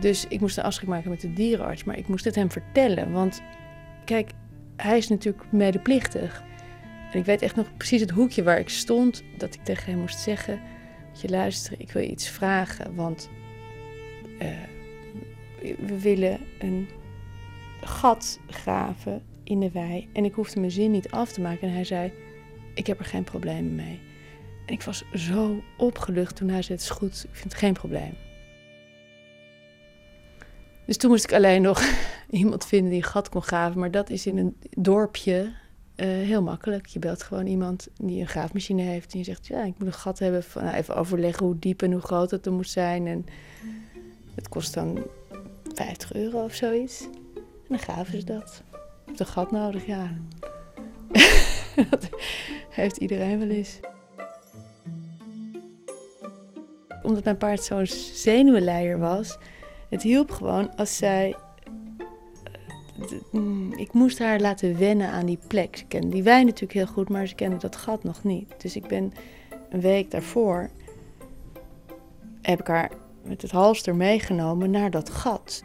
Dus 0.00 0.26
ik 0.28 0.40
moest 0.40 0.56
een 0.58 0.64
afspraak 0.64 0.88
maken 0.88 1.10
met 1.10 1.20
de 1.20 1.32
dierenarts, 1.32 1.84
maar 1.84 1.98
ik 1.98 2.08
moest 2.08 2.24
het 2.24 2.34
hem 2.34 2.50
vertellen. 2.50 3.12
Want 3.12 3.42
kijk, 4.04 4.30
hij 4.76 4.96
is 4.96 5.08
natuurlijk 5.08 5.52
medeplichtig. 5.52 6.42
En 7.12 7.18
ik 7.18 7.24
weet 7.24 7.42
echt 7.42 7.56
nog 7.56 7.76
precies 7.76 8.00
het 8.00 8.10
hoekje 8.10 8.42
waar 8.42 8.58
ik 8.58 8.68
stond, 8.68 9.22
dat 9.38 9.54
ik 9.54 9.64
tegen 9.64 9.92
hem 9.92 10.00
moest 10.00 10.18
zeggen 10.18 10.60
je 11.20 11.28
luisteren, 11.28 11.80
ik 11.80 11.92
wil 11.92 12.02
je 12.02 12.10
iets 12.10 12.28
vragen, 12.28 12.94
want 12.94 13.30
uh, 14.42 14.48
we 15.86 16.00
willen 16.00 16.40
een 16.58 16.88
gat 17.80 18.40
graven 18.50 19.22
in 19.44 19.60
de 19.60 19.70
wei 19.70 20.08
en 20.12 20.24
ik 20.24 20.34
hoefde 20.34 20.60
mijn 20.60 20.72
zin 20.72 20.90
niet 20.90 21.10
af 21.10 21.32
te 21.32 21.40
maken. 21.40 21.68
En 21.68 21.74
hij 21.74 21.84
zei, 21.84 22.12
ik 22.74 22.86
heb 22.86 22.98
er 22.98 23.04
geen 23.04 23.24
problemen 23.24 23.74
mee. 23.74 24.00
En 24.66 24.74
ik 24.74 24.82
was 24.82 25.04
zo 25.14 25.62
opgelucht 25.76 26.36
toen 26.36 26.48
hij 26.48 26.62
zei: 26.62 26.78
Het 26.78 26.86
is 26.86 26.90
goed, 26.90 27.26
ik 27.32 27.36
vind 27.36 27.54
geen 27.54 27.72
probleem. 27.72 28.14
Dus 30.86 30.96
toen 30.96 31.10
moest 31.10 31.24
ik 31.24 31.32
alleen 31.32 31.62
nog 31.62 31.82
iemand 32.30 32.66
vinden 32.66 32.90
die 32.90 33.02
een 33.02 33.08
gat 33.08 33.28
kon 33.28 33.42
graven. 33.42 33.80
Maar 33.80 33.90
dat 33.90 34.10
is 34.10 34.26
in 34.26 34.38
een 34.38 34.56
dorpje 34.70 35.52
uh, 35.96 36.06
heel 36.06 36.42
makkelijk. 36.42 36.86
Je 36.86 36.98
belt 36.98 37.22
gewoon 37.22 37.46
iemand 37.46 37.88
die 37.96 38.20
een 38.20 38.28
graafmachine 38.28 38.82
heeft. 38.82 39.12
En 39.12 39.18
je 39.18 39.24
zegt, 39.24 39.46
ja, 39.46 39.64
ik 39.64 39.78
moet 39.78 39.86
een 39.86 39.92
gat 39.92 40.18
hebben. 40.18 40.42
Van, 40.42 40.64
nou, 40.64 40.76
even 40.76 40.96
overleggen 40.96 41.46
hoe 41.46 41.58
diep 41.58 41.82
en 41.82 41.92
hoe 41.92 42.00
groot 42.00 42.30
het 42.30 42.46
er 42.46 42.52
moet 42.52 42.68
zijn. 42.68 43.06
En 43.06 43.26
het 44.34 44.48
kost 44.48 44.74
dan 44.74 45.06
50 45.74 46.12
euro 46.12 46.44
of 46.44 46.54
zoiets. 46.54 47.02
En 47.34 47.68
dan 47.68 47.78
graven 47.78 48.18
ze 48.20 48.24
dat. 48.24 48.62
Je 48.70 48.76
hebt 49.06 49.20
een 49.20 49.26
gat 49.26 49.50
nodig, 49.50 49.86
ja. 49.86 50.10
dat 51.90 52.08
heeft 52.70 52.96
iedereen 52.96 53.38
wel 53.38 53.48
eens. 53.48 53.80
Omdat 57.02 57.24
mijn 57.24 57.36
paard 57.36 57.62
zo'n 57.62 57.86
zenuwenleier 58.12 58.98
was... 58.98 59.38
Het 59.94 60.02
hielp 60.02 60.30
gewoon 60.30 60.76
als 60.76 60.96
zij 60.96 61.34
Mm, 63.30 63.72
ik 63.72 63.92
moest 63.92 64.18
haar 64.18 64.40
laten 64.40 64.78
wennen 64.78 65.08
aan 65.08 65.26
die 65.26 65.38
plek. 65.46 65.76
Ze 65.76 65.84
kende 65.84 66.08
die 66.08 66.22
wijn 66.22 66.44
natuurlijk 66.44 66.72
heel 66.72 66.86
goed, 66.86 67.08
maar 67.08 67.26
ze 67.26 67.34
kende 67.34 67.56
dat 67.56 67.76
gat 67.76 68.04
nog 68.04 68.24
niet. 68.24 68.52
Dus 68.56 68.76
ik 68.76 68.86
ben 68.86 69.12
een 69.70 69.80
week 69.80 70.10
daarvoor 70.10 70.70
heb 72.42 72.60
ik 72.60 72.66
haar 72.66 72.90
met 73.22 73.42
het 73.42 73.50
halster 73.50 73.96
meegenomen 73.96 74.70
naar 74.70 74.90
dat 74.90 75.10
gat. 75.10 75.62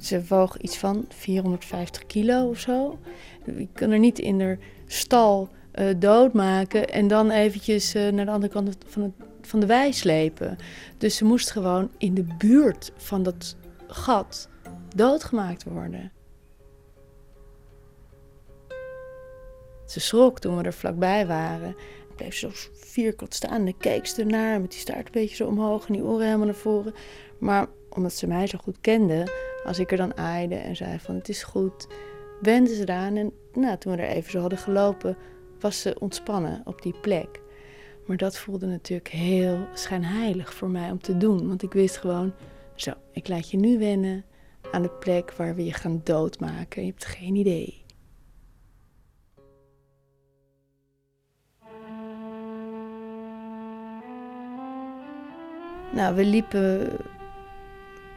Ze 0.00 0.24
woog 0.28 0.58
iets 0.58 0.76
van 0.76 1.04
450 1.08 2.06
kilo 2.06 2.48
of 2.48 2.58
zo. 2.58 2.98
Ik 3.44 3.68
kan 3.72 3.90
er 3.90 3.98
niet 3.98 4.18
in 4.18 4.38
de 4.38 4.58
stal 4.86 5.48
uh, 5.74 5.86
doodmaken 5.98 6.88
en 6.88 7.08
dan 7.08 7.30
eventjes 7.30 7.94
uh, 7.94 8.08
naar 8.08 8.24
de 8.24 8.30
andere 8.30 8.52
kant 8.52 8.76
van, 8.86 9.02
het, 9.02 9.12
van 9.48 9.60
de 9.60 9.66
wei 9.66 9.92
slepen. 9.92 10.56
Dus 10.98 11.16
ze 11.16 11.24
moest 11.24 11.50
gewoon 11.50 11.90
in 11.98 12.14
de 12.14 12.26
buurt 12.38 12.92
van 12.96 13.22
dat 13.22 13.56
gat 13.86 14.48
doodgemaakt 14.96 15.64
worden. 15.64 16.12
Ze 19.86 20.00
schrok 20.00 20.38
toen 20.38 20.56
we 20.56 20.62
er 20.62 20.72
vlakbij 20.72 21.26
waren. 21.26 21.70
Ik 22.08 22.16
bleef 22.16 22.34
zo 22.34 22.50
vierkant 22.74 23.34
staan 23.34 23.66
en 23.66 23.76
keek 23.76 24.06
ze 24.06 24.20
ernaar 24.20 24.60
met 24.60 24.70
die 24.70 24.80
staart 24.80 25.06
een 25.06 25.12
beetje 25.12 25.36
zo 25.36 25.46
omhoog 25.46 25.86
en 25.86 25.92
die 25.92 26.02
oren 26.02 26.24
helemaal 26.24 26.46
naar 26.46 26.54
voren. 26.54 26.94
Maar 27.38 27.66
omdat 27.90 28.12
ze 28.12 28.26
mij 28.26 28.46
zo 28.46 28.58
goed 28.58 28.80
kende, 28.80 29.26
als 29.64 29.78
ik 29.78 29.90
er 29.90 29.96
dan 29.96 30.16
aaide 30.16 30.54
en 30.54 30.76
zei 30.76 30.98
van 30.98 31.14
het 31.14 31.28
is 31.28 31.42
goed, 31.42 31.86
wenden 32.40 32.74
ze 32.74 32.82
eraan. 32.82 33.16
En 33.16 33.32
nou, 33.52 33.78
toen 33.78 33.96
we 33.96 34.02
er 34.02 34.08
even 34.08 34.30
zo 34.30 34.40
hadden 34.40 34.58
gelopen, 34.58 35.16
was 35.60 35.80
ze 35.80 35.96
ontspannen 35.98 36.60
op 36.64 36.82
die 36.82 36.94
plek. 37.00 37.40
Maar 38.08 38.16
dat 38.16 38.38
voelde 38.38 38.66
natuurlijk 38.66 39.08
heel 39.08 39.68
schijnheilig 39.74 40.54
voor 40.54 40.68
mij 40.68 40.90
om 40.90 41.00
te 41.00 41.16
doen. 41.16 41.48
Want 41.48 41.62
ik 41.62 41.72
wist 41.72 41.96
gewoon, 41.96 42.32
zo, 42.74 42.92
ik 43.12 43.28
laat 43.28 43.50
je 43.50 43.56
nu 43.56 43.78
wennen 43.78 44.24
aan 44.72 44.82
de 44.82 44.90
plek 44.90 45.32
waar 45.32 45.54
we 45.54 45.64
je 45.64 45.72
gaan 45.72 46.00
doodmaken. 46.04 46.82
Je 46.82 46.90
hebt 46.90 47.04
geen 47.04 47.34
idee. 47.34 47.84
Nou, 55.92 56.14
we 56.14 56.24
liepen 56.24 56.96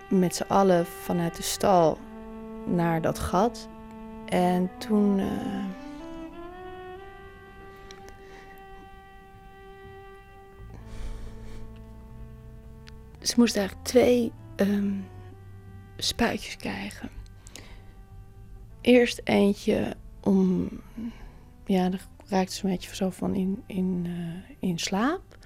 met 0.09 0.35
z'n 0.35 0.47
allen 0.47 0.85
vanuit 0.85 1.35
de 1.35 1.43
stal 1.43 1.97
naar 2.65 3.01
dat 3.01 3.19
gat. 3.19 3.69
En 4.25 4.69
toen. 4.77 5.19
Uh, 5.19 5.80
ze 13.21 13.33
moest 13.37 13.57
eigenlijk 13.57 13.87
twee 13.87 14.31
um, 14.55 15.07
spuitjes 15.97 16.55
krijgen. 16.55 17.09
Eerst 18.81 19.21
eentje 19.23 19.95
om. 20.21 20.69
Ja, 21.65 21.89
daar 21.89 22.07
raakte 22.27 22.53
ze 22.53 22.65
een 22.65 22.71
beetje 22.71 22.95
zo 22.95 23.09
van 23.09 23.35
in, 23.35 23.63
in, 23.65 24.05
uh, 24.07 24.69
in 24.69 24.79
slaap. 24.79 25.37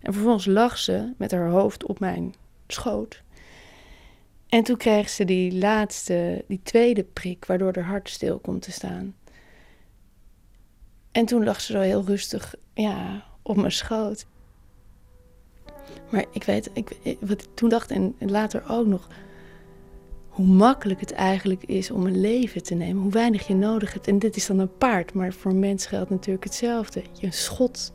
En 0.00 0.12
vervolgens 0.12 0.46
lag 0.46 0.78
ze 0.78 1.12
met 1.16 1.30
haar 1.30 1.48
hoofd 1.48 1.84
op 1.84 2.00
mijn 2.00 2.34
schoot. 2.66 3.22
En 4.48 4.62
toen 4.62 4.76
kreeg 4.76 5.08
ze 5.08 5.24
die 5.24 5.54
laatste, 5.54 6.44
die 6.48 6.60
tweede 6.62 7.04
prik, 7.04 7.44
waardoor 7.44 7.74
haar 7.74 7.84
hart 7.84 8.08
stil 8.08 8.38
komt 8.38 8.62
te 8.62 8.72
staan. 8.72 9.14
En 11.12 11.26
toen 11.26 11.44
lag 11.44 11.60
ze 11.60 11.72
zo 11.72 11.80
heel 11.80 12.04
rustig, 12.04 12.54
ja, 12.74 13.24
op 13.42 13.56
mijn 13.56 13.72
schoot. 13.72 14.26
Maar 16.10 16.24
ik 16.30 16.44
weet, 16.44 16.70
ik, 16.72 17.16
wat 17.20 17.42
ik 17.42 17.48
toen 17.54 17.68
dacht 17.68 17.90
en 17.90 18.14
later 18.18 18.62
ook 18.68 18.86
nog, 18.86 19.08
hoe 20.28 20.46
makkelijk 20.46 21.00
het 21.00 21.12
eigenlijk 21.12 21.64
is 21.64 21.90
om 21.90 22.06
een 22.06 22.20
leven 22.20 22.62
te 22.62 22.74
nemen, 22.74 23.02
hoe 23.02 23.12
weinig 23.12 23.46
je 23.46 23.54
nodig 23.54 23.92
hebt. 23.92 24.08
En 24.08 24.18
dit 24.18 24.36
is 24.36 24.46
dan 24.46 24.58
een 24.58 24.76
paard, 24.76 25.14
maar 25.14 25.32
voor 25.32 25.54
mens 25.54 25.86
geldt 25.86 26.10
natuurlijk 26.10 26.44
hetzelfde. 26.44 27.02
Je 27.12 27.26
een 27.26 27.32
schot 27.32 27.92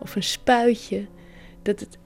of 0.00 0.16
een 0.16 0.22
spuitje 0.22 1.06
dat 1.62 1.80
het 1.80 1.98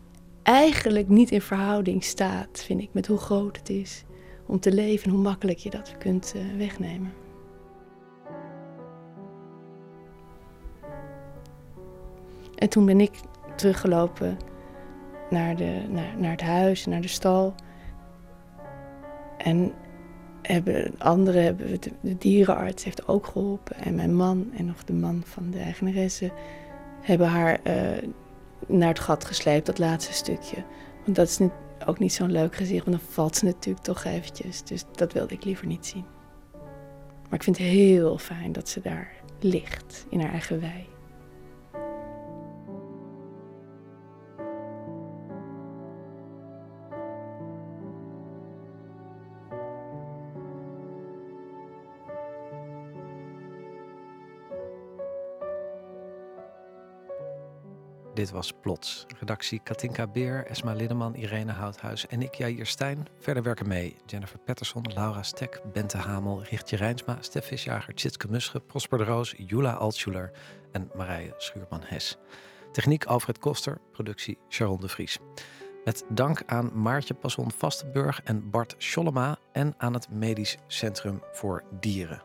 eigenlijk 0.42 1.08
niet 1.08 1.30
in 1.30 1.40
verhouding 1.40 2.04
staat, 2.04 2.62
vind 2.64 2.80
ik, 2.80 2.88
met 2.92 3.06
hoe 3.06 3.18
groot 3.18 3.56
het 3.56 3.68
is 3.68 4.04
om 4.46 4.60
te 4.60 4.72
leven 4.72 5.04
en 5.04 5.10
hoe 5.10 5.22
makkelijk 5.22 5.58
je 5.58 5.70
dat 5.70 5.98
kunt 5.98 6.32
uh, 6.36 6.42
wegnemen. 6.56 7.12
En 12.54 12.68
toen 12.68 12.86
ben 12.86 13.00
ik 13.00 13.12
teruggelopen 13.56 14.36
naar, 15.30 15.56
de, 15.56 15.80
naar, 15.88 16.14
naar 16.18 16.30
het 16.30 16.40
huis, 16.40 16.86
naar 16.86 17.00
de 17.00 17.08
stal. 17.08 17.54
En 19.38 19.72
hebben, 20.42 20.94
anderen 20.98 21.42
hebben, 21.42 21.80
de, 22.00 22.18
dierenarts 22.18 22.84
heeft 22.84 23.08
ook 23.08 23.26
geholpen. 23.26 23.76
En 23.76 23.94
mijn 23.94 24.16
man 24.16 24.50
en 24.56 24.66
nog 24.66 24.84
de 24.84 24.92
man 24.92 25.22
van 25.24 25.50
de 25.50 25.58
eigenaresse 25.58 26.32
hebben 27.00 27.28
haar 27.28 27.60
uh, 27.64 27.74
naar 28.66 28.88
het 28.88 28.98
gat 28.98 29.24
gesleept, 29.24 29.66
dat 29.66 29.78
laatste 29.78 30.12
stukje. 30.12 30.64
Want 31.04 31.16
dat 31.16 31.28
is 31.28 31.38
ook 31.86 31.98
niet 31.98 32.12
zo'n 32.12 32.32
leuk 32.32 32.54
gezicht, 32.56 32.84
want 32.84 32.96
dan 32.96 33.08
valt 33.10 33.36
ze 33.36 33.44
natuurlijk 33.44 33.84
toch 33.84 34.04
eventjes. 34.04 34.62
Dus 34.62 34.84
dat 34.92 35.12
wilde 35.12 35.34
ik 35.34 35.44
liever 35.44 35.66
niet 35.66 35.86
zien. 35.86 36.04
Maar 37.22 37.34
ik 37.34 37.42
vind 37.42 37.58
het 37.58 37.66
heel 37.66 38.18
fijn 38.18 38.52
dat 38.52 38.68
ze 38.68 38.80
daar 38.80 39.12
ligt, 39.40 40.06
in 40.08 40.20
haar 40.20 40.30
eigen 40.30 40.60
wei. 40.60 40.95
Dit 58.16 58.30
was 58.30 58.52
Plots. 58.60 59.06
Redactie 59.18 59.60
Katinka 59.62 60.06
Beer, 60.06 60.46
Esma 60.46 60.72
Linneman, 60.72 61.14
Irene 61.14 61.52
Houthuis 61.52 62.06
en 62.06 62.22
ik, 62.22 62.34
Jair 62.34 62.66
Stijn. 62.66 63.06
Verder 63.18 63.42
werken 63.42 63.68
mee 63.68 63.96
Jennifer 64.06 64.38
Patterson, 64.38 64.84
Laura 64.94 65.22
Stek, 65.22 65.60
Bente 65.72 65.96
Hamel, 65.96 66.42
Richtje 66.42 66.76
Rijnsma, 66.76 67.16
Stef 67.20 67.46
Visjager, 67.46 67.94
Tjitske 67.94 68.28
Musche, 68.30 68.60
Prosper 68.60 68.98
de 68.98 69.04
Roos, 69.04 69.34
Jula 69.36 69.72
Altschuler 69.72 70.30
en 70.72 70.90
Marije 70.94 71.34
Schuurman-Hes. 71.38 72.18
Techniek 72.72 73.04
Alfred 73.04 73.38
Koster, 73.38 73.78
productie 73.92 74.38
Sharon 74.48 74.80
de 74.80 74.88
Vries. 74.88 75.18
Met 75.84 76.04
dank 76.08 76.42
aan 76.46 76.70
Maartje 76.74 77.14
Passon 77.14 77.50
Vastenburg 77.50 78.20
en 78.24 78.50
Bart 78.50 78.74
Schollema 78.78 79.38
en 79.52 79.74
aan 79.78 79.94
het 79.94 80.10
Medisch 80.10 80.56
Centrum 80.66 81.22
voor 81.32 81.64
Dieren. 81.80 82.22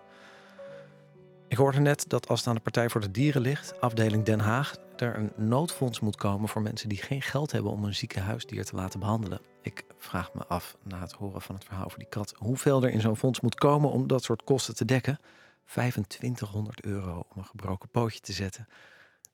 Ik 1.47 1.57
hoorde 1.57 1.79
net 1.79 2.09
dat 2.09 2.27
als 2.27 2.39
het 2.39 2.47
aan 2.47 2.55
de 2.55 2.61
Partij 2.61 2.89
voor 2.89 3.01
de 3.01 3.11
Dieren 3.11 3.41
ligt, 3.41 3.81
afdeling 3.81 4.23
Den 4.23 4.39
Haag, 4.39 4.75
er 5.01 5.17
een 5.17 5.31
noodfonds 5.35 5.99
moet 5.99 6.15
komen 6.15 6.49
voor 6.49 6.61
mensen 6.61 6.89
die 6.89 7.01
geen 7.01 7.21
geld 7.21 7.51
hebben 7.51 7.71
om 7.71 7.83
een 7.83 7.95
zieke 7.95 8.19
huisdier 8.19 8.65
te 8.65 8.75
laten 8.75 8.99
behandelen. 8.99 9.39
Ik 9.61 9.83
vraag 9.97 10.33
me 10.33 10.45
af, 10.45 10.77
na 10.83 10.99
het 10.99 11.11
horen 11.11 11.41
van 11.41 11.55
het 11.55 11.63
verhaal 11.63 11.85
over 11.85 11.99
die 11.99 12.07
kat, 12.07 12.33
hoeveel 12.37 12.83
er 12.83 12.89
in 12.89 13.01
zo'n 13.01 13.17
fonds 13.17 13.39
moet 13.39 13.55
komen 13.55 13.91
om 13.91 14.07
dat 14.07 14.23
soort 14.23 14.43
kosten 14.43 14.75
te 14.75 14.85
dekken. 14.85 15.19
2500 15.65 16.83
euro 16.83 17.25
om 17.33 17.37
een 17.37 17.45
gebroken 17.45 17.89
pootje 17.89 18.19
te 18.19 18.33
zetten. 18.33 18.67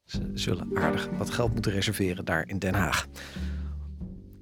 Ze 0.06 0.32
zullen 0.34 0.78
aardig 0.78 1.10
wat 1.18 1.30
geld 1.30 1.54
moeten 1.54 1.72
reserveren 1.72 2.26
daar 2.26 2.48
in 2.48 2.60
Den 2.60 2.74
Haag. 2.74 3.08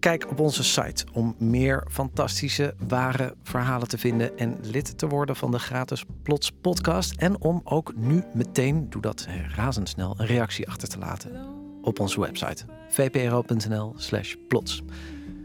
Kijk 0.06 0.30
op 0.30 0.39
onze 0.39 0.64
site 0.64 1.06
om 1.14 1.36
meer 1.38 1.88
fantastische, 1.91 2.76
ware 2.88 3.36
verhalen 3.43 3.88
te 3.88 3.97
vinden 3.97 4.38
en 4.38 4.58
lid 4.62 4.97
te 4.97 5.08
worden 5.08 5.36
van 5.36 5.51
de 5.51 5.60
gratis 5.60 6.06
Plots 6.24 6.51
podcast. 6.51 7.16
En 7.16 7.41
om 7.41 7.62
ook 7.64 7.95
nu 7.95 8.24
meteen, 8.34 8.89
doe 8.89 9.01
dat 9.01 9.28
razendsnel, 9.56 10.16
een 10.18 10.26
reactie 10.26 10.68
achter 10.68 10.88
te 10.88 10.97
laten 10.97 11.32
op 11.82 11.99
onze 11.99 12.20
website 12.20 12.66
vpro.nl/slash 12.89 14.36
plots. 14.47 14.84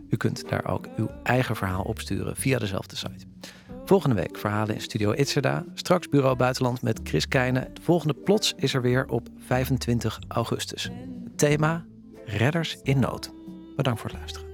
U 0.09 0.17
kunt 0.17 0.49
daar 0.49 0.65
ook 0.67 0.87
uw 0.97 1.11
eigen 1.23 1.57
verhaal 1.57 1.83
opsturen 1.83 2.37
via 2.37 2.59
dezelfde 2.59 2.97
site. 2.97 3.27
Volgende 3.85 4.17
week 4.17 4.39
verhalen 4.39 4.75
in 4.75 4.81
Studio 4.81 5.13
Itzerda. 5.13 5.65
Straks 5.75 6.09
Bureau 6.09 6.37
Buitenland 6.37 6.83
met 6.83 7.01
Chris 7.03 7.29
Keijnen. 7.29 7.75
De 7.75 7.83
volgende 7.83 8.15
plots 8.15 8.55
is 8.57 8.75
er 8.75 8.83
weer 8.83 9.09
op 9.09 9.29
25 9.47 10.19
augustus 10.29 10.91
thema 11.37 11.85
Redders 12.25 12.77
in 12.83 12.99
Nood. 12.99 13.31
Bedankt 13.77 14.01
voor 14.01 14.11
het 14.11 14.19
luisteren. 14.19 14.50